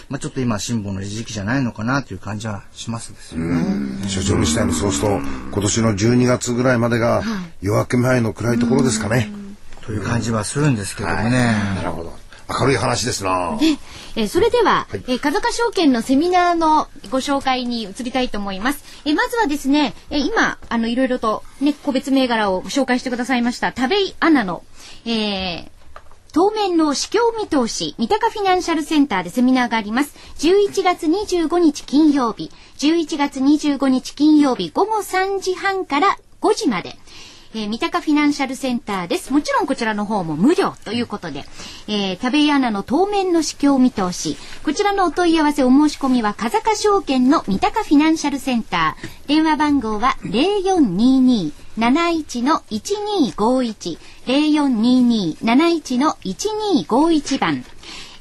[0.10, 4.08] まあ、ちょっと今、辛抱の時期じゃないのかなという感じはしますですよね。
[4.08, 5.20] 所長にしたいのそうすると
[5.52, 7.22] 今年の12月ぐらいまでが
[7.62, 9.32] 夜明け前の暗いところですかね、
[9.86, 11.30] という感じはするんですけどもね。
[11.76, 12.19] なるほど
[12.50, 13.58] 明るい話ですな
[14.16, 18.84] えーそれでは、えー風賀証券のセミナーのご紹介に移りたいと思います。
[19.06, 24.64] えーまずはですね、えー今、あの、いろいろとね、個別銘柄を紹介してくださいました、田部井アナの、
[25.06, 25.70] えー
[26.32, 30.16] 当面の市況見通し、三鷹フィナンシャルセンターでセミナーがあります。
[30.38, 36.96] 11月25日金曜日、11月25日金曜日午後3時半から5時まで。
[37.56, 39.34] えー三鷹フィナンシャルセンターです。
[39.34, 41.46] もちろんこちらの方も無料ということで、
[41.88, 49.28] えー、田部井アナの当面の市況見通し、こちらのお問い合わせお申し込みは風賀証券の三鷹フィナンシャルセンター。
[49.28, 57.66] 電話番号は0422-71の1251、0422-71の1251番。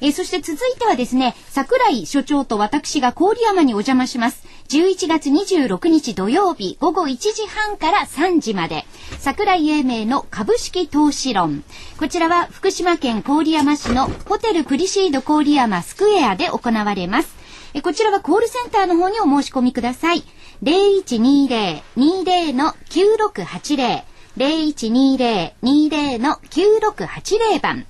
[0.00, 4.44] えーそして続いてはですね、桜井所長と私が郡山にお邪魔します。
[4.68, 8.84] 11月26日土曜日午後1時半から3時まで、
[9.18, 11.64] 桜井英明の株式投資論。
[11.98, 17.34] こちらは福島県郡山市のホテルプリシード郡山スクエアで行われます。
[17.72, 20.22] えこちらはコールセンターの方にお申し込みください。
[20.62, 24.02] 0120-20の9680。
[24.36, 27.86] 0120-20の9680番。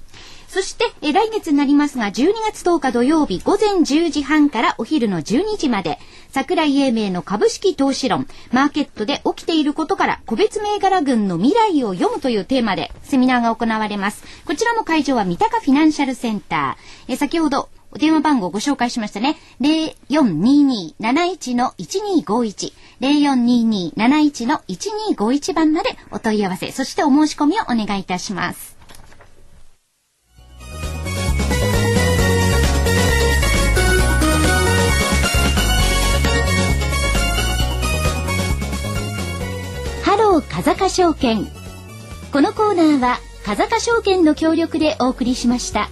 [0.49, 5.99] そして、え来月になりますが、12月10日土曜日午前10時半からお昼の12時まで、
[6.31, 14.25] 桜井英明の株式投資論、マーケットで起きていることから、個別銘柄群の未来を読むというテーマでセミナーが行われます。
[14.47, 17.13] こちらも会場は三鷹フィナンシャルセンター。
[17.13, 19.37] え先ほど、お電話番号ご紹介しましたね。
[19.61, 22.73] 0422-71の1251。
[23.03, 28.78] 0422-71の1251番までお問い合わせ、そしてお申し込みをお願いいたします。
[40.43, 41.47] 風賀証券。
[42.33, 45.89] このコーナーは風賀証券の協力でお送りしました。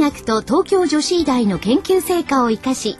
[0.00, 2.96] 学と東京女子医大の研究成果を生かし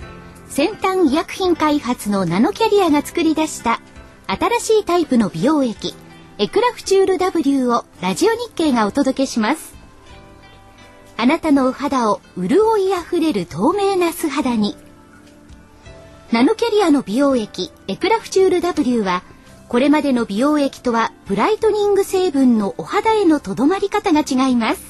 [0.47, 3.81] 先端医薬品開発のナノキャリアが作り出した
[4.27, 5.95] 新しいタイプの美容液
[6.39, 9.75] エクラフチュール W をラジオ日経がお届けします。
[11.19, 14.75] あなたのお肌を潤いあふれる透明な素肌に。
[16.33, 19.23] ナノキャリアの美容液エクラフチュール W は
[19.69, 24.90] これまでの美容液とはブライトニング成分のお肌へのとどまり方が違います。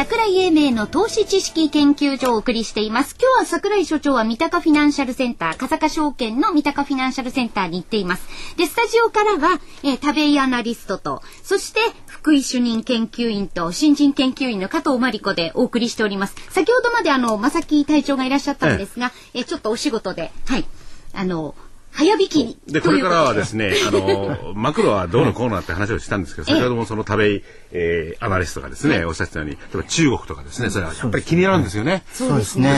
[0.00, 3.14] 桜桜井英明の投資知識研究所をお送りしています。
[3.20, 8.26] 今日は桜井所長は三鷹フィナンシャルセンター、笠岡証券の三鷹フィナンシャルセンターに行っています。
[8.56, 16.34] で、スタジオからは、えー、田部井アナリストと、そして福井主任研究員と新人研究員の加藤真理子でお送りしております。
[16.48, 20.64] 先ほどまであの、正木隊長がいらっしゃったんですが、ええー、ちょっとお仕事で、はい、
[21.12, 21.54] あの、
[21.92, 32.02] 早引きでこれからはですね、 あの、マクロはどうのこうのって話をしたんですけど、先ほどもその田部えー、アナリストがですね、おっしゃってたように、例えば中国とかですね、それはやっぱり気になるんですよね。
[32.12, 32.72] そうですね。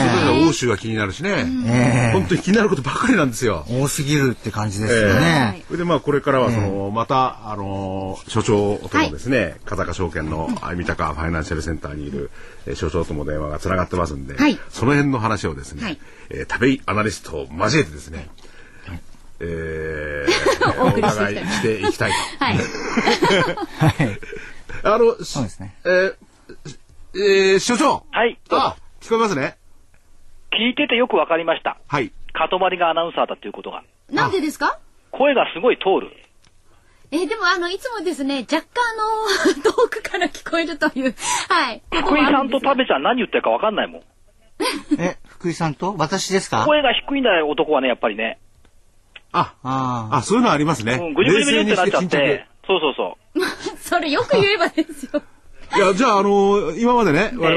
[0.47, 3.65] 欧州は気になるしね、本当に気になることばかりなんですよ。
[3.69, 5.63] 多すぎるって感じですよね。
[5.67, 12.29] それでまあこれからはその、また、あの、所長ともですね、風賀証券の三鷹ファイナンシャルセンターにいる、
[12.75, 14.35] 所長とも電話がつながってますんで、
[14.69, 15.97] その辺の話をですね、
[16.29, 18.29] え田部アナリストを交えてですね、
[19.39, 22.45] えー、 お伺いしていきたいと。
[22.45, 22.57] はい。
[22.57, 24.19] はい。
[24.83, 25.75] あの、そうですね。
[25.85, 26.15] えー、
[27.15, 28.05] えー、所長。
[28.11, 28.37] はい。
[28.49, 29.57] あ、聞こえますね。
[30.51, 31.77] 聞いててよくわかりました。
[31.87, 32.11] はい。
[32.33, 33.83] かとまりがアナウンサーだということが。
[34.11, 34.79] なんでですか？
[35.11, 36.11] 声がすごい通る。
[37.11, 38.67] えでもあの、いつもですね、若干
[39.53, 41.13] あの、 遠くから聞こえるという、
[41.49, 41.81] はい。
[41.91, 44.03] 福井さんと食べちゃん何言ってるかわかんないもん。
[44.99, 45.95] え、福井さんと？
[45.97, 46.65] 私ですか？
[46.65, 48.39] 声が低いんだよ、男はね、やっぱりね。
[49.33, 50.93] あ、ああ、そういうのありますね。
[50.93, 52.45] うん、ぐじゅぐじゅってなっちゃって。
[52.65, 53.41] そうそうそう。
[53.81, 55.21] それよく言えばですよ。
[55.75, 57.49] いや、じゃあ、あのー、今までね、我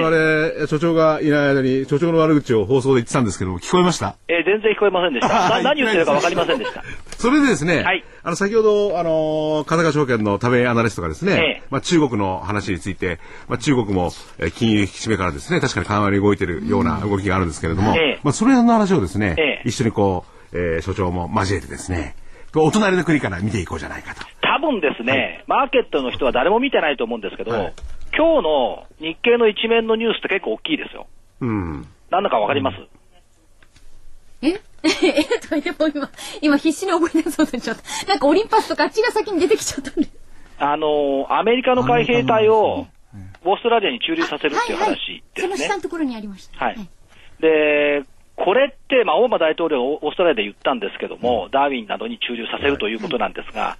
[0.58, 4.16] 々、所長がいない間に、所長の悪口を放送で言ってたんですけども、聞こえました？
[4.28, 5.28] えー、全然聞こえませんでした。
[5.62, 6.82] 何言ってるかわかりませんでした。
[7.18, 22.16] それでですね、はい、あの、先ほど、あのー、金川証券の食べアナリストがですね、えー、まあ、中国の話について、まあ、中国も、えー、金融引き締めからですね、確かに緩和に動いてるような動きがあるんですけれども、えー、まあ、それの話をですね、えー、一緒にこう、えー、所長も交えてですね、
[22.54, 24.22] お隣の国から見ていこうじゃないかと。
[24.40, 27.74] 多分ですね、はい、マーケットの人は誰も見てないと思うんですけど、はい、
[28.16, 31.06] 今日の日経の一面のニュースって結構大きいですよ。
[31.40, 31.86] うん。
[32.10, 32.76] 何だかわかります、
[34.42, 34.60] え？
[34.86, 38.06] えと、でも今、今必死に思い出そうとしちゃった。
[38.06, 40.08] なんかオリンパスとかあっちが先に出てきちゃったんで。
[40.58, 42.86] あのアメリカの海兵隊を
[43.44, 45.48] オーストラリアに駐留させるっていう話ですね。
[45.48, 46.64] その下のところにありました。
[46.64, 46.76] はい。
[47.40, 48.04] で、
[48.36, 53.78] これって、まあ、オバマ大統領、オーストラリアで言ったんですけども、ダーウィンなどに駐留させるということなんですが、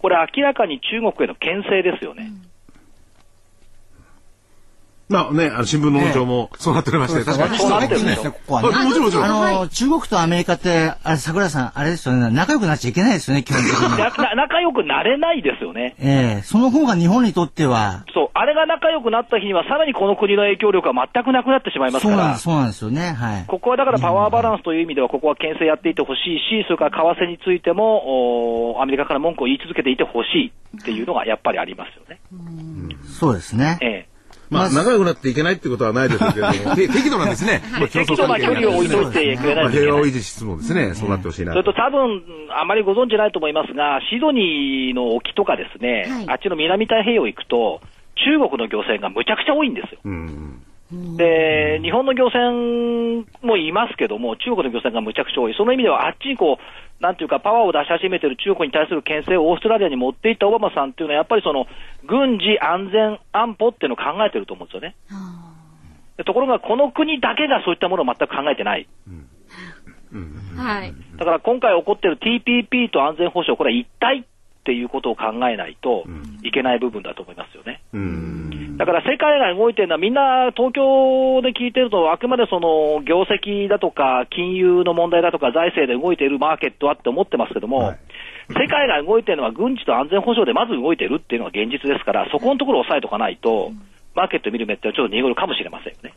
[0.00, 2.30] これ、明らかに中国への牽制ですよね。
[5.08, 7.58] まあね、あの新聞の論調もそうなっておりまして、確かに。
[7.58, 8.68] そうなってるんですね、ここはね。
[8.68, 9.24] もちろんもちろん。
[9.24, 13.96] あの、中国とアメリカって、あれ、桜さん、あれですよね、仲良くなっちゃいけないですよね、基本的に。
[14.36, 15.94] 仲良くなれないですよね。
[15.98, 18.04] ええその方が日本にとっては。
[18.12, 22.34] そう、あれが仲良くなった日には、さらにこの国の影響力は全くなくなってしまいますから。
[22.34, 23.44] そうなんですよね、はい。
[23.46, 32.20] ここはだからパワーバランスという意味では、ここは牽制やっていてほしいし、それから為替についても、おアメリカから文句を言い続けていてほしいっていうのがやっぱりありますよね。
[33.18, 33.78] そうですね。
[33.80, 34.17] ええ
[34.50, 37.62] まあ、仲良くなっていけないってことはないでしょうけども、 適度なんですね。
[37.90, 41.52] 適度な距離を置いといてくれないと平和を維持しつつもですね、そうなってほしいな。
[41.52, 47.80] それと多分、あまりご存知ないと思いますが、シドニーの沖とかですね、あっちの南太平洋行くと、
[48.16, 50.00] 中国の漁船がむちゃくちゃ多いんですよ。
[50.04, 55.54] うんで、日本の漁船もいますけども、中国の漁船がむちゃくちゃ多い。
[55.54, 61.66] その意味では、あっちにこう、なんていうか、パワーを出し始めている中国に対する牽制をオーストラリアに持っていったオバマさんっていうのは、やっぱりその、
[62.06, 64.96] 軍事安全安保っていうのを考えてると思うんですよね。
[66.24, 68.88] ところが、この国だけがそういったものを全く考えてない。
[70.56, 70.94] はい。
[71.18, 74.24] だから今回起こっている TPP と安全保障、これは一体っ
[74.64, 76.04] ていうことを考えないと
[76.42, 77.82] いけない部分だと思いますよね。
[78.78, 87.98] だから世界が動いてるのは、みんな東京で聞いてると、あくまでその業績だとか、金融の問題だとか、財政で動いているマーケットはって思ってますけども、はい、
[88.50, 93.72] 世界が動いてるのは軍事と安全保障でまず動いてるっていうのが現実ですから、そこのところを押さえておかないと、
[94.14, 96.14] マーケット見る目ってちょっと濁るかもしれませんよね。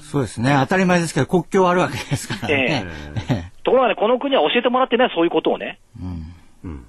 [0.00, 0.56] そうですね。
[0.60, 2.86] 当たり前ですけど、国境あるわけですからね。
[3.28, 5.80] えー、ところがね、この国は教えてもらってね、そういうことをね。
[6.00, 6.37] うん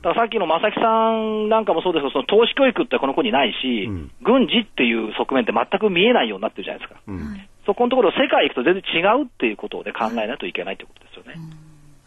[0.01, 7.01] だからさっきの正木さんなんかもそうですけど、その投資教育ってこの子にないし、うん、軍事っていう側面って全く見えないようになってるじゃないですか。
[7.07, 11.37] うん、そこのところ、世界行くと全然違うっていうことで考えないといけないってことですよね。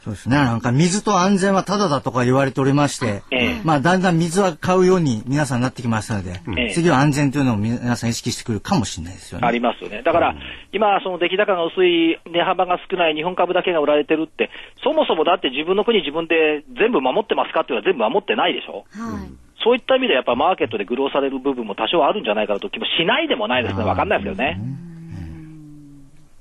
[0.07, 0.35] うんそうですね。
[0.37, 9.47] なんか水と安全はタダだとか言われておりまして、ええ、まあだんだん水は買うように皆さんなってきましたので、え、次は安全というのを皆さん意識してくるかもしれないですよね。
[9.47, 10.03] ありますよね。
[10.03, 10.35] だから、
[10.73, 14.51] 今、その出来高が薄い、値幅が少ない日本株だけが売られてるって、
[14.83, 18.85] そもそもだって自分の国自分で全部守ってますかっていうのは全部守ってないでしょ？
[18.91, 19.31] はい。
[19.63, 23.85] そういった意味でやっぱマーケットで愚弄される部分も多少あるんじゃないかなと気もしないでもないですね。
[23.85, 24.59] わかんないですけどね。
[24.59, 24.92] うん、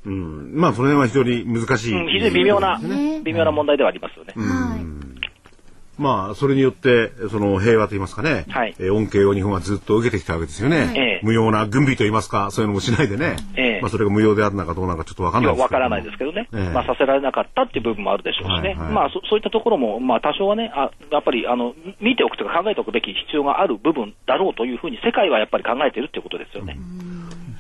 [0.03, 2.79] まあ、その辺は非常に難しい、うん、非常に微妙な、
[3.23, 4.33] 微妙な問題ではありますよね。
[4.35, 5.01] はい。
[6.01, 11.19] まあ、それによって、その平和と言いますかね、はい、えー、恩恵を日本はずっと受けてきたわけですよね。
[11.21, 13.35] え無用な軍備と言いますか、そういうのもしないでね。
[13.55, 16.47] えまあ、それが無用であるのかどうなのかちょっとわかんないですわからないですけどね。
[16.73, 18.69] まあ、させられなかったっていう部分もあるでしょうしね。
[18.69, 26.79] はいはい、まあそ、そういったところも、まあ、多少はね、あやっぱり、あの、見ておくとか考えておくべき必要がある部分だろうというふうに、世界はやっぱり考えているっていうことですよね。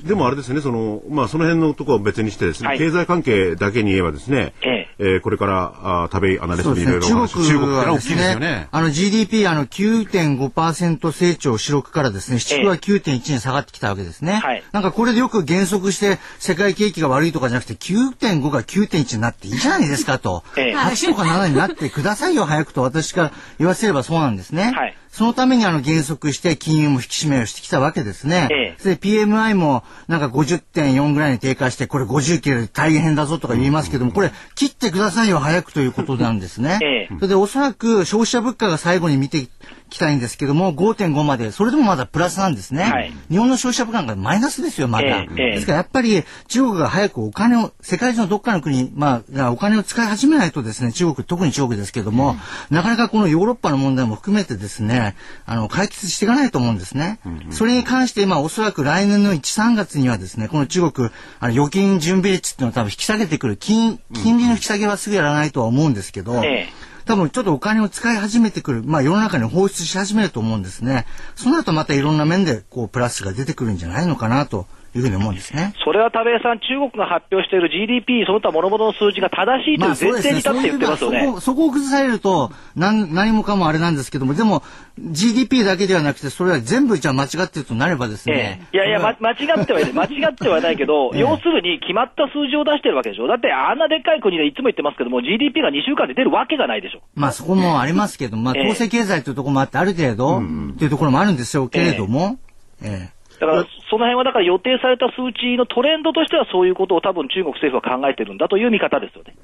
[0.03, 4.81] でもあれですね、その、まあ、その辺のところは別にしてですね、はい、経済関係だけに言えばですね、ええ。
[4.99, 8.67] えー、これからあ食べアナリストにいろいろ中国中国はですね、ね。
[8.71, 14.33] あの GDP あの9.5%成長四六からですね、七九は9.1に下がってきたわけですね。
[14.33, 20.43] はい、なんかこれでよく減速して世界景気が悪いとかじゃなくて9.5が9.1になっていいじゃないですかと。
[20.55, 24.71] ええ、8とか7になってくださいよ早くと私が言わせればそうなんですね。
[24.75, 24.95] はい。
[25.11, 28.47] そのためにあの減速して金融も引き締めをしてきたわけですね。
[28.49, 36.79] ええ、で PMI もなんか50.4ぐらいに低下して、これ50切る大変だぞとか言いますけども、これ切ってくださいよ早くということなんですね。
[36.81, 39.47] ええ、それでおそらく消費者物価が最後に見て
[39.91, 42.83] きたいんですけども、5.5まで、それでもまだプラスなんですね。
[42.83, 45.07] はい、日本の消費者物価がマイナスですよ、まだ。
[45.07, 52.37] えー、ですからやっぱり中国が早くお金を、世界中のどっかの国、まあ、お金を使い始めないとですね、中国、特に中国ですけども、
[52.69, 55.15] うん、なかなかこのヨーロッパの問題も含めてですね、
[55.45, 57.19] あの、解決していかないと思うんですね。
[57.25, 61.09] うんうん、それに関して、まあ、おそらく来年の1、3月にはですね、この中国、
[61.39, 71.05] あの預金準備率っていうのを多分引き下げてくる、金、金利の引き下げはすぐやらないとは思うんですけど、えー多分ちょっとお金を使い始めてくる、まあ世の中に放出し始めると思うんですね。
[71.35, 74.65] その後またいろんな面でこうプラスが出てくるんじゃないのかなと
[74.95, 75.73] いうふうに思うんですね。
[75.85, 81.17] それは田部さん、中国が発表している GDP、その他諸々の数字が正しいという前提に立って言ってますよね。
[81.17, 84.63] まあ、そねそこを崩されると何、何もかもあれなんですけども、でも
[84.99, 88.59] GDP だけではなくて、それは全部じゃあ間違ってるとなればですね。
[88.73, 89.93] ええ、いやいや、ま、間違ってはいない。
[89.95, 93.27] 間違ってはないけど、え、要するに決まった数字を出してるわけでしょ。
[93.27, 97.01] だってあんなでっかい国でいつも言ってますけども、GDP が2週間で出るわけがないでしょ。
[97.15, 102.37] まあそこもありますけど、まあ統制経済というところもあって、ある程度、っていうところもあるんですよ、けれども。
[102.83, 109.35] ええだから、その辺はだから予定された数値のトレンドとしてはそういうことを多分中国政府は考えてるんだという見方ですよね。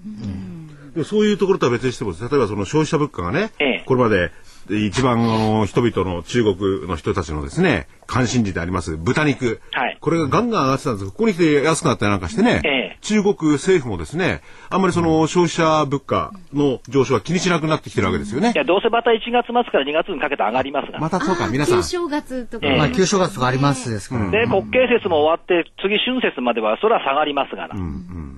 [0.94, 4.30] うん、そういうところとは別にしても、例えばその消費者物価がね、ええ、これまで
[4.70, 9.62] 一番の人々の中国の人たちのですね、関心事であります豚肉。
[9.72, 9.98] はい。
[10.00, 18.52] これがガンガン上がってたんですここに来て安くなったりなんかしてね、ええ、中国政府もですね、あんまりその消費者物価の上昇は気にしなくなってきてるわけですよね。
[18.54, 21.00] いや、どうせまた1月末から2月にかけて上がりますが。
[21.00, 21.78] またそうか、皆さん。
[21.78, 22.68] 旧正月とか。
[22.68, 24.30] まあ、旧正月とかありますですから。
[24.30, 27.76] で、国慶節も終わって、次春節までは、それは下がりますがな。
[27.76, 28.38] うんうん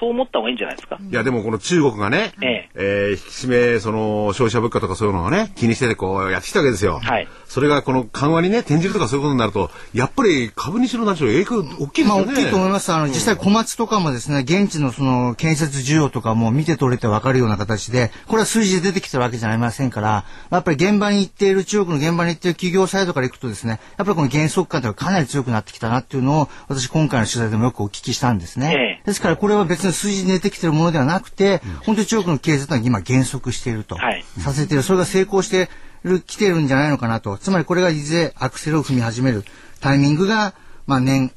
[0.00, 0.98] そう思った方がいいんじゃないですか。
[1.00, 7.00] いや、でもこの中国がね、えええー、引き締め、その、消費者物価とかそういうのがね、気にしてこうやってきたわけですよ。
[7.02, 7.28] はい。
[7.48, 12.24] それがこの緩和にね、転じるとかそういうことになると、やっぱり株にしろ何しろ影響大きいですよね。
[12.26, 12.92] まあ、大きいと思います。
[12.92, 28.74] あの、実際小松とかもですね、現地のその、建設需要とかも見て取れてわかるような形で、これは数字で出てきてるわけじゃありませんから、やっぱり現場に行っている、中国の現場に行っている企業サイドから行くとですね、やっぱりこの減速感というのはかなり強くなってきたなっていうのを、私今回の取材でもよくお聞きしたんですね。
[28.74, 34.82] ええ、ですからこれは別に数字に出てきてるものではなくて、うん、本当に中国の経済というのは今減速していると、はい、させている。
[34.82, 35.70] それが成功して
[36.04, 37.36] る、来てるんじゃないのかなと。
[37.38, 39.44] つまりこれがいずれアクセルを踏み始める
[39.80, 40.54] タイミングが、
[40.86, 41.32] まあ年、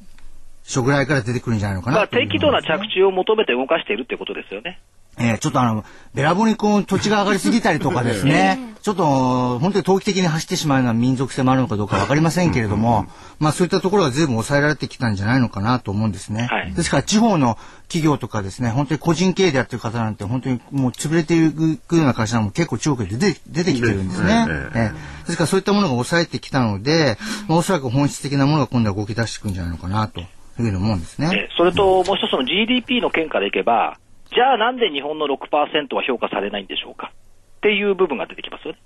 [0.64, 4.80] 初ぐらいから出てくるんじゃないのかな、まあ、適度な着地を求めて動かしているってことですよね。
[5.18, 5.84] えー、ちょっとあの、
[6.14, 13.06] べらぼうにこう土地が上がりすぎたりとかですね、 ちょっと本当に投機的に走ってしまうような民族性もあるのかどうかわかりませんけれども、
[13.38, 16.48] まあそういったところが随分抑えられてきたんじゃないのかなと思うんですね。
[16.50, 17.58] はい、ですから地方の
[17.88, 24.46] 企業とかですね、本当に個人経営でやってる方なんて本当にもう潰れていくような会社も結構中国で出て出てきてるんですね。
[24.48, 31.48] えー、ですからそういったものが抑えてきたので、まあ、おそらく本質的なものが今度は動き出してくるんじゃないのかなというふうに思うんですね。
[31.56, 33.98] それともう一つの GDP の件からいけば、
[34.34, 37.12] じゃあなんで日本の6%は評価されないんでしょうか？
[37.58, 38.78] っていう部分が出てきますよね。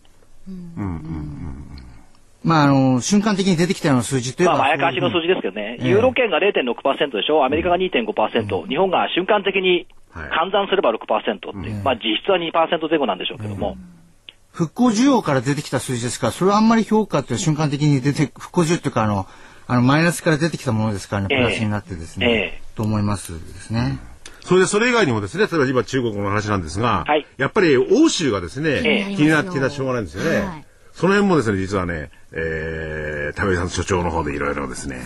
[0.49, 1.37] うんうんうん
[2.45, 4.59] まあ、あの、瞬間的に出てきたような数字というのは。
[4.59, 5.79] まあ、あやかしの数字ですけどね。
[5.81, 13.71] ユーロ圏が0.6%でしょ、アメリカが2.5%、うん、日本が瞬間的に換算すれば6%って、はい、まあ、実質は2%前後なんでしょうけども。
[13.71, 13.77] うん。
[14.53, 16.29] 復興需要から出てきた数字ですか？
[16.29, 19.27] ら、それはあんまり評価って瞬間的に出て、復興需要っていうか、あの、
[19.67, 23.99] あの、マイナスから出てきたものですからね、プラスになってですね、えー、と思いますですね。
[24.47, 30.37] それで、それ以外にもですね、例えば今中国の話なんですが、はい、やっぱり欧州がですね、えー、気になって気になってしょうがないんですよね。
[30.39, 35.01] はい、その辺もですね、実はね、えー、田部さん所長の方でいろいろですね。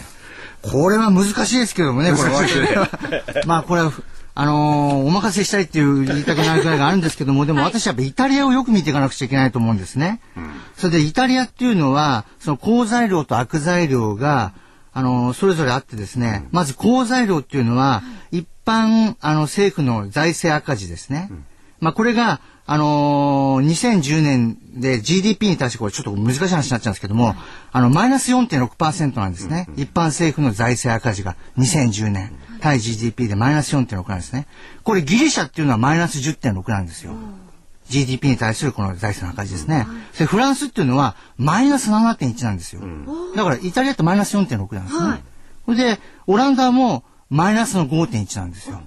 [0.62, 2.88] これは難しいですけどもね、これは。
[3.47, 3.93] まあ、これは、
[4.34, 10.20] あのー、お任せしたいっていう言いたくなるくらいがあるんですけども、でも私はやっぱイタリアをよく見ていかなくちゃいけないと思うんですね。
[10.36, 14.53] うん、それでイタリアっていうのは、その好材料と悪材料が、
[14.93, 21.29] あのー、それぞれあってですね、まず好材料っていうのは、一般、あの、政府の財政赤字ですね。
[21.31, 21.45] うん、
[21.81, 27.35] まあ、これが、あのー、2010年で GDP に対してこれちょっと難しい話になっちゃうんですけども、
[27.73, 29.66] あの、マイナス4.6%なんですね。
[29.77, 34.47] 一般政府の財政赤字が2010年、対 GDP でマイナス4.6なんですね。
[34.85, 37.12] これギリシャっていうのはマイナス10.6なんですよ。
[37.89, 39.89] GDP に対するこの財政の赤字ですね。
[40.16, 42.83] で、フランスっていうのはマイナス7.1なんですよ。
[43.35, 45.25] だからイタリアってマイナス4.6なんですね。
[45.64, 45.99] それで、
[46.29, 48.81] オランダもマイナスの5.1なんですよ。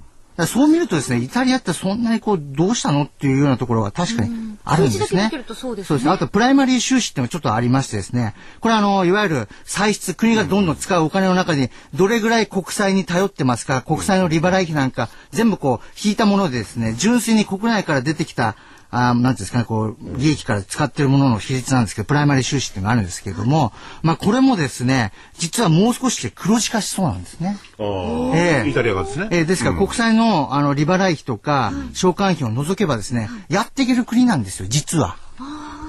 [0.48, 5.30] そう見るとですね、イタリアってそんなにこう、どうしたのっていうようなところが確かにあるんですね。
[5.56, 6.00] そうですね。
[6.00, 6.12] すね。
[6.12, 18.56] あと、プライマリー収支っていうのがちょっとありましてですね、これあの、いわゆる歳出、国がどんどん使うお金の中に、どれぐらい国債に頼ってますか、国債の利払い費なんか、全部こう、引いたものでですね、純粋に国内から出てきた
[18.96, 23.74] あなんですかね、こう、利益から使っているものの比率なんですけど、プライマリー収支っていうのがあるんですけれども、
[24.04, 27.58] まあ、これもですね、実はもう少しで黒字化しそうなんですね。
[27.80, 29.30] ええイタリアがですね。
[29.32, 35.18] えー、ですから国債の、あの、利払い費とか、償還費を除けばですね、やっていける国なんですよ、実は。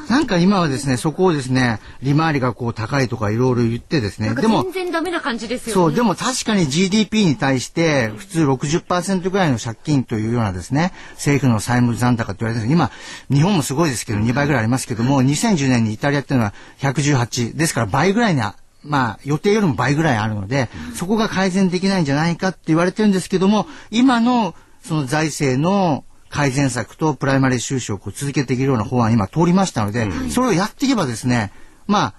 [0.09, 12.91] なんか今はですね、そこをですね、利回りがこう高いとかいろいろ言ってですね、でも、全然ダメな感じですよ、ね、そう、でも確かに GDP に対して普通60%ぐらいの借金というようなですね、政府の債務残高と言われて今、
[13.31, 31.53] 日本もすごいですけど、2倍ぐらいありますけども、2010年にイタリアっていうのは118、ですから倍ぐらいなまあ、予定よりも倍ぐらいあるので、そこが改善できないんじゃないかって言われてるんですけども、今のその財政の改善策とプライマリー収支をこう続けていけるような法案今通りましたので、うん、それをやっていけばですね、
[31.87, 32.15] まあ、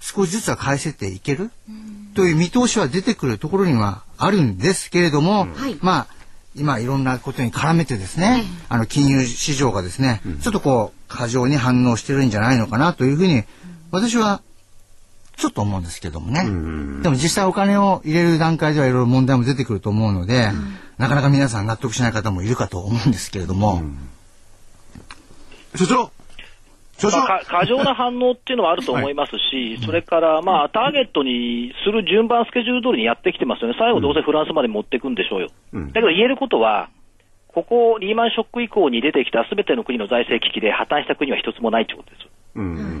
[0.00, 1.50] 少しずつは返せていける、
[2.14, 6.06] という見通しは出てくるところにはあるんですけれども、うん、まあ、
[6.56, 13.44] 今いろんなことに絡めてですね、あの金融市場がですね、ちょっとこう過剰に反応してるんじゃないのかなというふうに
[13.90, 14.40] 私は
[15.36, 16.44] ちょっと思うんですけどもね。
[17.02, 23.82] でも実際お金を入れる段階ではいろいろ問題も出てくると思うので、うん、なかなか皆さん納得しない方もいるかと思うんですけれども。
[25.76, 26.10] 所長
[27.00, 35.50] まあ、過剰な反応っていうのはあると思いますし、はい、それから、まあ、ターゲットにする順番、スケジュール通りにやってきてますよね、最後、どうせフランスまで持っていくんでしょうよ。
[35.74, 36.90] うん、だけど言えることは、
[37.46, 42.26] ここ、リーマンショック以降に出てきたすべての国の財政危機で破綻した国は一つもないということです。
[42.56, 42.98] うんうんうん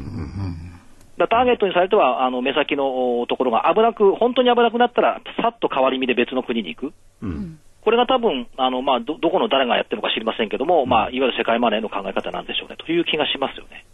[1.18, 6.94] だターゲットにされては、あの目先のところが危なく、本当に危なくなったら、さっと変わり身で別の国に行く。
[7.22, 7.58] うん
[7.88, 13.88] これが多分あのまあど、どこの誰がやってるのか知りませんけども、うん、まあ、いわゆる世界マネーの考え方なんでしょうねという気がしますよね。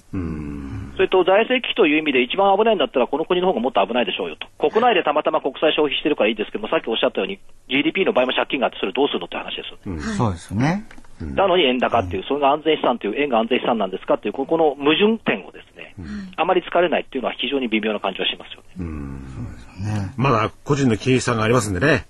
[0.99, 7.39] それと財政危機という意味で一番危ないんだったら、この国の方がもっと危ないでしょうよと、国内でたまたま国債消費してるからいいですけども、さっきおっしゃったように、
[7.71, 9.83] GDP の倍も借金があって、それどうするのって話ですよね。
[9.87, 10.91] うん、そうですね。
[11.23, 15.95] なのに円高っていう、それが安全資産という、円が安全資産なんですかっていう、ここの矛盾点をですね、
[16.35, 20.11] あまり疲れないっていうのは非常に微妙な感じはしますよね。
[20.17, 22.07] まだ個人の金融資産がありますんでね。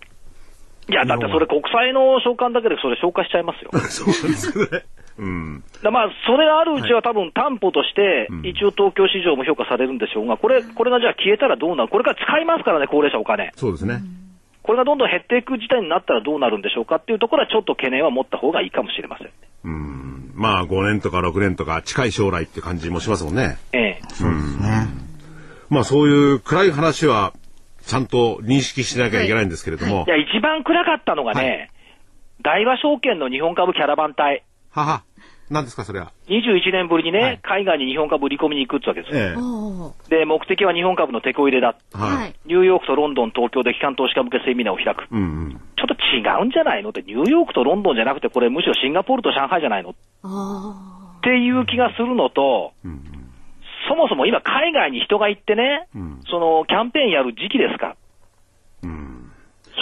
[0.88, 3.70] いや、だってそれ国債の償還だけでそれ消化しちゃいますよ。
[3.88, 4.84] そうですね。
[5.16, 11.88] うん、だまあ、それがあるうちは多分担保として、一応東京市場も評価されるんでしょうが、これ、これがじゃあ消えたらどうなる？
[11.88, 13.52] これから使いますからね、高齢者お金。
[13.54, 14.00] そうですね。
[14.64, 19.30] これがどんどん減っていく事態になったらどうなるんでしょうかっていうところはちょっと懸念は持った方がいいかもしれません。
[19.64, 23.58] うんまあ5年とか6年とか近い将来って感じもしますもんね。
[23.72, 24.00] ええ。
[24.08, 24.88] そうですね。
[25.70, 27.34] まあそういう暗い話は
[27.86, 29.98] ちゃんと認識しなきゃいけないんですけれども。
[29.98, 31.70] はい、いや、一番暗かったのがね、
[32.42, 34.44] はい、大和証券の日本株キャラバン隊。
[34.70, 35.02] はは。
[35.50, 39.20] 何ですか、それは？21年ぶりにね、はい、海外に日本株売り込みに行くってわけですよ。
[39.20, 39.34] え
[40.10, 41.76] え、で、目的は日本株の手こ入れだ。
[41.92, 45.06] はい、ニューヨークとロンドン、東京で機関投資家向けセミナーを開く。
[45.12, 49.94] うんうん、ちょっと違うんじゃないのって、ニューヨークとロンドンじゃなくて、これむしろシンガポールと上海じゃないのっ
[51.20, 53.13] ていう気がするのと、うんうん、
[53.88, 57.96] そもそも今海外に人が行ってね、うん、そのキャンペーンやる時期ですか。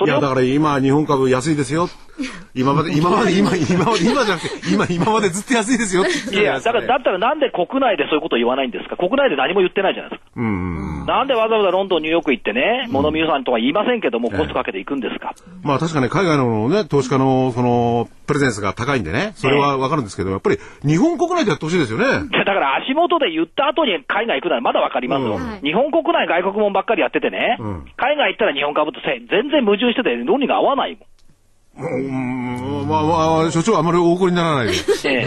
[0.04, 1.86] いや、だから今、日本株安いですよ。
[2.54, 8.96] 今まで、 今まで、今、今まで、今じゃなくて、今、今までずっと安いですよいや、だから、だったらなんで国内でそういうことを言わないんですか？
[8.96, 10.30] 国内で何も言ってないじゃないですか。
[10.36, 11.06] うん。
[11.06, 15.32] なんでわざわざロンドン、ニューヨーク行ってね、物見予算とは言いませんけども、コストかけていくんですか？
[15.62, 20.56] まあ確かに海外のね、投資家の、その、プレゼンスが高いんでね、それはわかるんですけど、やっぱり
[20.86, 22.04] 日本国内でやってほしいですよね。
[22.32, 25.38] だから足元で言った後に海外行くならまだわかりますよ。
[25.62, 27.56] 日本国内外国もばっかりやっててね、
[27.96, 31.00] 海外行ったら日本株と全然矛盾してて論理が合わないもん。
[31.78, 34.72] うん、まあまあ、所長あまりお怒りにならないで。
[35.08, 35.26] え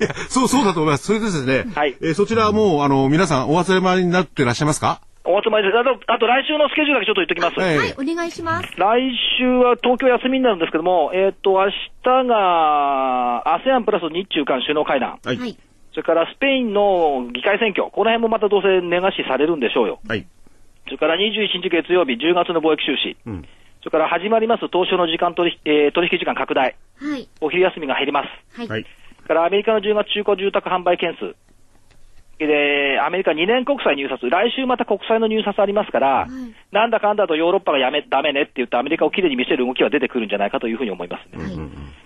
[0.00, 1.06] え、そう、そうだと思います。
[1.06, 1.64] それですね。
[1.74, 1.96] はい。
[2.00, 5.00] えー、そちらはもう、あの、皆さんお集まりになってらっしゃいますか？
[5.24, 5.78] お集まりです。
[5.78, 7.60] あと、あと来週のスケジュールだけちょっと言っておきます。
[7.60, 8.74] はい、はい、お願いします。
[8.76, 11.70] 来週は東京休みになるんですけども、えっ、ー、と、明
[12.02, 15.20] 日が ASEAN プラス日中間首脳会談。
[15.22, 15.56] はい。
[15.92, 17.84] それからスペインの議会選挙。
[17.92, 20.00] この辺もまたどうせ根がしされるんでしょうよ。
[20.08, 20.26] はい。
[20.86, 23.16] それから21日月曜日、10月の貿易収支。
[23.24, 23.44] うん。
[23.82, 26.76] それから始まります東証の時間取引、えー、取引時間拡大。
[26.96, 27.28] はい。
[27.40, 28.60] お昼休みが減ります。
[28.70, 28.86] はい。
[29.26, 31.34] からアメリカの10月中古住宅販売件数。
[32.38, 36.26] で、アメリカ2年国債入札、来週また国債の入札ありますから、
[36.72, 41.44] なんだかんだとヨーロッパがやめ、ダメねって言ってアメリカをきれいに見せる動きは出てくるんじゃないかというふうに思いますね。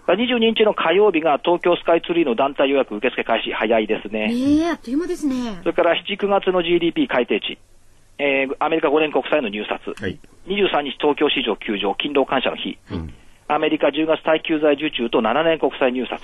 [0.04, 4.28] から22日の火曜日が東京スカイツリーの団体予約受付開始、早いですね。
[4.30, 5.58] ええあっという間ですね。
[5.60, 7.58] それから7、9月の GDP 改定値、
[8.18, 12.78] えーアメリカ5年国債の入札、はい23日東京市場休場、勤労感謝の日、
[13.48, 16.20] アメリカ10月耐久財受注と7年国債入札。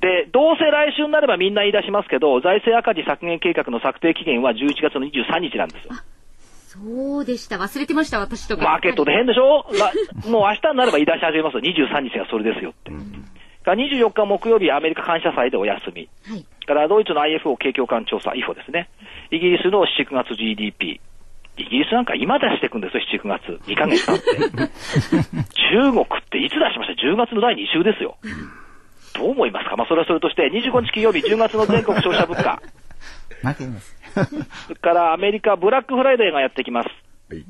[0.00, 5.92] で、どうせ来週になればみんな言い出しますけど、財政赤字削減計画の策定期限は11月の23日なんですよ。
[6.70, 7.56] そうでした。
[7.56, 8.64] 忘れてました、私とか。
[8.64, 9.66] マーケットで変でしょ？
[9.74, 11.60] らもう明日になれば言い出し始めますよ。
[11.60, 12.92] 23日がそれですよって。
[13.62, 16.08] から24日木曜日、アメリカ感謝祭でお休み。
[16.24, 16.46] はい。
[16.64, 18.88] からドイツの IFO 景況感調査、IFO ですね。
[19.32, 21.00] イギリスの7、9月 GDP。
[21.60, 23.60] イギリスなんか今出していくんですよ、7、9月。
[23.68, 24.56] 2ヶ月経って。
[25.72, 28.16] 中国っていつ出しました ?10 月の第2週ですよ。
[29.14, 29.76] どう思いますか？
[29.76, 32.60] まあ、それはそれとして、25日金曜日、10月の全国消費者物価。
[33.42, 33.96] 負けます。
[34.66, 36.88] それからアメリカ、ブラックフライデーがやってきます。
[37.30, 37.44] はい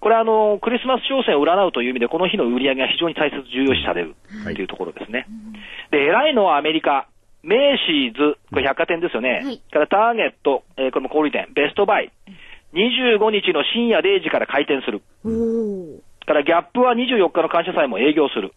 [0.00, 5.26] これはあの、クリスマス商戦を占うという意味で、この日の売り上げが非常に大切、重要視されるとはいいうところですね。
[5.90, 7.08] で、偉いのはアメリカ、
[7.42, 9.40] メーシーズ、これ百貨店ですよね。
[9.42, 12.12] はいからターゲット、えーこれも小売店、ベストバイ。
[12.74, 15.00] 25日の深夜0時から開店する。
[16.26, 18.52] からギャップは24日の感謝祭も営業する。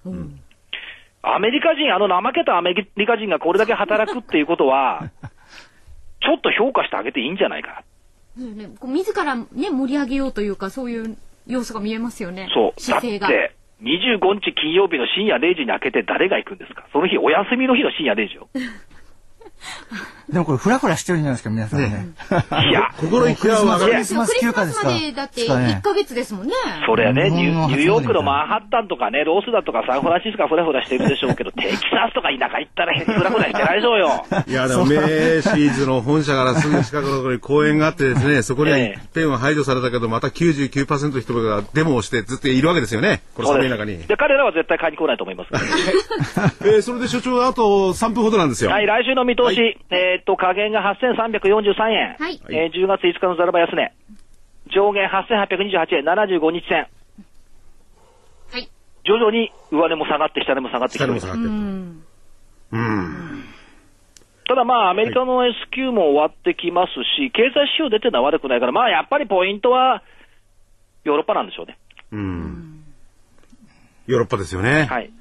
[1.22, 5.04] アメリカ人、あの怠けたアメリカ人がこれだけ働くっていうことは、
[6.22, 7.84] ちょっと評価してあげていいんじゃないか
[8.38, 8.44] な。
[8.88, 12.48] 自らね、盛り上げようというか、そういう要素が見えますよね。
[12.54, 12.64] そう。
[12.68, 13.28] だっ姿勢が。
[13.28, 13.52] て、
[13.82, 16.86] 25日金曜日の深夜0時に開けて誰が行くんですか？
[16.94, 18.48] その日、お休みの日の深夜0時よ。
[20.30, 22.10] でもこれフラフラしてるんじゃないですか、皆さんね。
[22.70, 26.54] いや、 心意気は分かるクリスマス休暇ですかスまでだってですかね1ヶ月ですもんね。
[26.86, 34.26] それはね、ニュニューヨークのマンハッタンとかね、ロースだとかサンフランシスコはフラフラしてるでしょうけど、 テキサスとか田舎行ったらフラフラしてないでしょうよ。
[34.48, 43.22] いや、でも、メーシーズの本社からすぐ近くのところに公園があってですね、そこにはええ一点は排除されたけど、また99%の人がデモをしてずっといるわけですよね。
[43.34, 43.98] この寒い中に。
[44.06, 45.50] で、彼らは絶対買いに来ないと思います。
[46.66, 48.72] えーそれで所長、あと3分ほどなんですよ。
[48.72, 52.16] はい、来週の見通し、はいえーっと、下限が8343円。
[52.20, 53.94] はいえー10月5日のザラバ安値。
[54.74, 56.88] 上限8828円、75日線。
[58.52, 58.70] はい。
[59.06, 61.50] 徐々に上値も下がって、下値も下がってきております下でも下がってる。
[61.50, 62.04] うん。
[62.72, 63.44] うん。
[64.48, 70.04] ただまあ、アメリカの S q も終わってきますし、経済指標出てるのは悪くないから、まあ、やっぱりポイントは、
[71.04, 71.78] ヨーロッパなんでしょうね。
[72.12, 72.84] うん。
[74.08, 74.88] ヨーロッパですよね。
[74.90, 75.12] はい。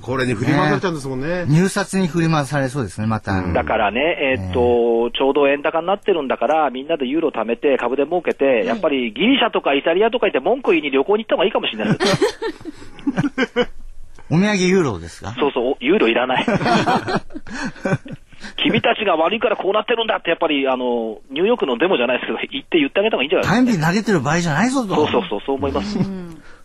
[0.00, 1.44] これに振り回されちゃうんですもんね。
[1.48, 3.42] 入札に振り回されそうですね、また。
[3.42, 13.70] だからね、えーっと、ちょうど円高になってるんだから、みんなでユーロ貯めて、株で儲けて、やっぱりギリシャとかイタリアとか行って文句言いに旅行に行った方がいいかもしれないです。
[14.30, 15.34] お土産ユーロですか？
[15.40, 16.46] そうそう、ユーロいらない。
[18.62, 23.54] 君たちが悪いからこうなってるんだって、やっぱり、あの、ニューヨークのデモじゃないですけど、言って言ってあげた方がいいんじゃないですか？
[23.54, 24.94] タイムリー投げてる場合じゃないぞと。
[24.94, 25.98] そうそうそう、そう思います。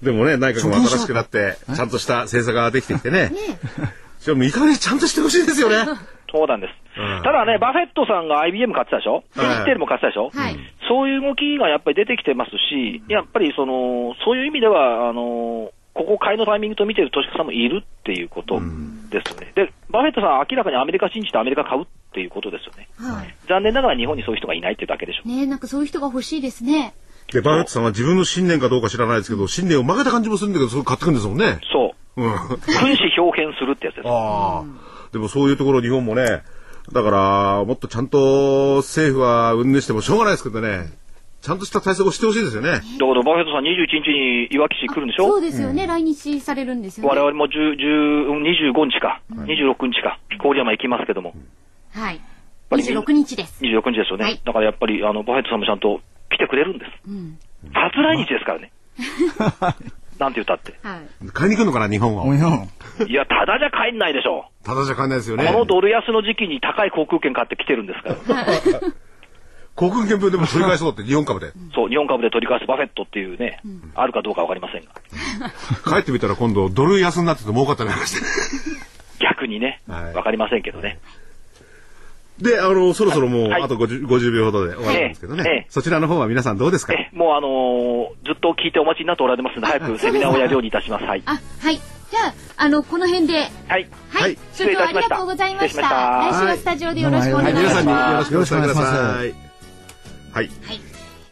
[0.01, 3.31] でもね、内閣も新しくなって、ちゃんとした政策ができてきてね。
[4.19, 5.77] しかもいい加減ちゃんとしてほしいですよね。
[6.31, 6.71] そうなんです。
[6.97, 9.23] うんただね、バフェットさんが IBM 買ってたでしょ？
[9.35, 10.29] はいインテルも買ってたでしょ？
[10.33, 10.55] はい。
[10.87, 18.59] そういう動きがやっぱり出てきてますし、やっぱりその、そういう意味では、あの、ここ買いのタイミングと見てる投資家さんもいるっていうこと
[19.13, 19.51] ですよね。
[19.55, 22.89] で、バフェットさんは明らかにアメリカ信じてアメリカ買うっていうことですよね。
[22.97, 23.35] はい。
[23.47, 25.27] 残念ながら日本にそういう人がいないっていうだけでしょ。
[25.27, 26.93] ねなんかそういう人が欲しいですね。
[27.31, 31.59] で、バーレットさんは自分の信念かどうか知らないですけど、信念を曲げた感じもするんだけど、それ買ってくんですもんね。
[31.71, 32.21] そう。
[32.21, 32.33] うん。
[32.65, 34.07] 君子表現するってやつです。
[34.07, 34.63] ああ。
[35.11, 36.43] でもそういうところ日本もね、
[36.91, 40.91] だから、もっとちゃんと政府は運営してもしょうがないですけどね、
[41.43, 42.69] ちゃんとした対策をしてほしいですよね。
[42.71, 42.81] だか
[43.13, 45.27] らバフェットさん21日にいわき市来るんでしょ？
[45.27, 45.85] そうですよね。
[45.85, 47.09] 来日されるんですよね。
[47.09, 51.35] 我々も10 10 25日か、26日か、郡山行きますけども、
[51.91, 52.21] はい。
[52.69, 53.61] ぱり26日です。
[53.63, 54.23] 26日ですよね。
[54.23, 55.99] はいだからやっぱり、あの、バフェットさんもちゃんと
[56.31, 56.91] 来てくれるんです。
[57.07, 57.37] うん。
[57.73, 58.71] 初来日ですからね。
[60.19, 60.73] なんて言ったって。
[60.81, 61.27] はい。
[61.33, 62.27] 買いに来るのかな、日本を。
[62.27, 64.45] おいや、ただじゃ帰んないでしょ。
[64.63, 65.45] ただじゃ買えないですよね。
[65.51, 68.79] このドル安の時期に高い航空券買って来てるんですから。
[69.75, 71.51] 航空券分でも取り返そうって、日本株で。
[71.73, 73.59] そう、日本株で取り返すバフェットっていうね、
[73.95, 74.91] あるかどうかわかりませんが。
[75.95, 78.21] 帰ってみたら今度ドル安になってて儲かったりなんかして。
[79.19, 80.99] 逆にね、わ、はいかりませんけどね。
[82.39, 85.43] で、あの、そろそろもう、はいあと 50, 50秒ほどで終わるんですけどね。
[85.45, 86.93] ええええそちらの方は皆さんどうですか？
[86.93, 91.05] え、もうあのーずっと聞いてお待ちになっておられますので、 早くセミナーをやるようにいたします。
[91.05, 91.23] はい。
[91.25, 91.75] あ、はい。
[91.77, 93.33] じゃあ、あの、この辺で。
[93.39, 93.49] はい。
[93.67, 93.87] はい。
[94.21, 95.81] はい所長ありがとうございました。
[95.81, 97.75] 失礼しました来週はスタジオでよろしくお願いします。
[97.75, 99.42] はい、皆さんによろしくお伝えくだよろしくお願さい。
[100.33, 100.49] はい。
[100.65, 100.81] はい。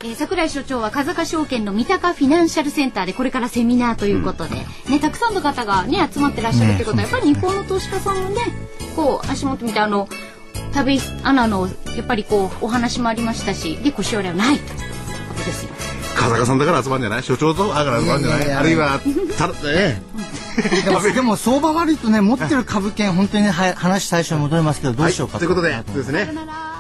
[0.04, 4.56] えー、桜井所長は風賀証券の三鷹フィナンシャルセンターでこれからセミナーということで、
[4.90, 8.38] ね、たくさんの方がね、集まってらっしゃるってことは、やっぱり日本の投資家さんもね、
[8.96, 10.08] こう足元見てあの
[10.74, 14.80] 田部井アナのやっぱりこうお話もありましたしで腰折れはないという
[15.30, 15.72] ことですよ。
[16.16, 17.24] 風間さんだから集まるんじゃない？
[17.24, 18.40] 所長とだから集まるんじゃない？
[18.40, 19.00] いやいやいやあるいは
[19.38, 20.02] たね
[20.84, 25.44] でもでも相場悪いとね持ってる株券本当にねは話最初に戻りますけどどうしようかと。
[25.44, 25.48] い。
[25.48, 26.26] うことでですね。
[26.26, 26.71] さよなら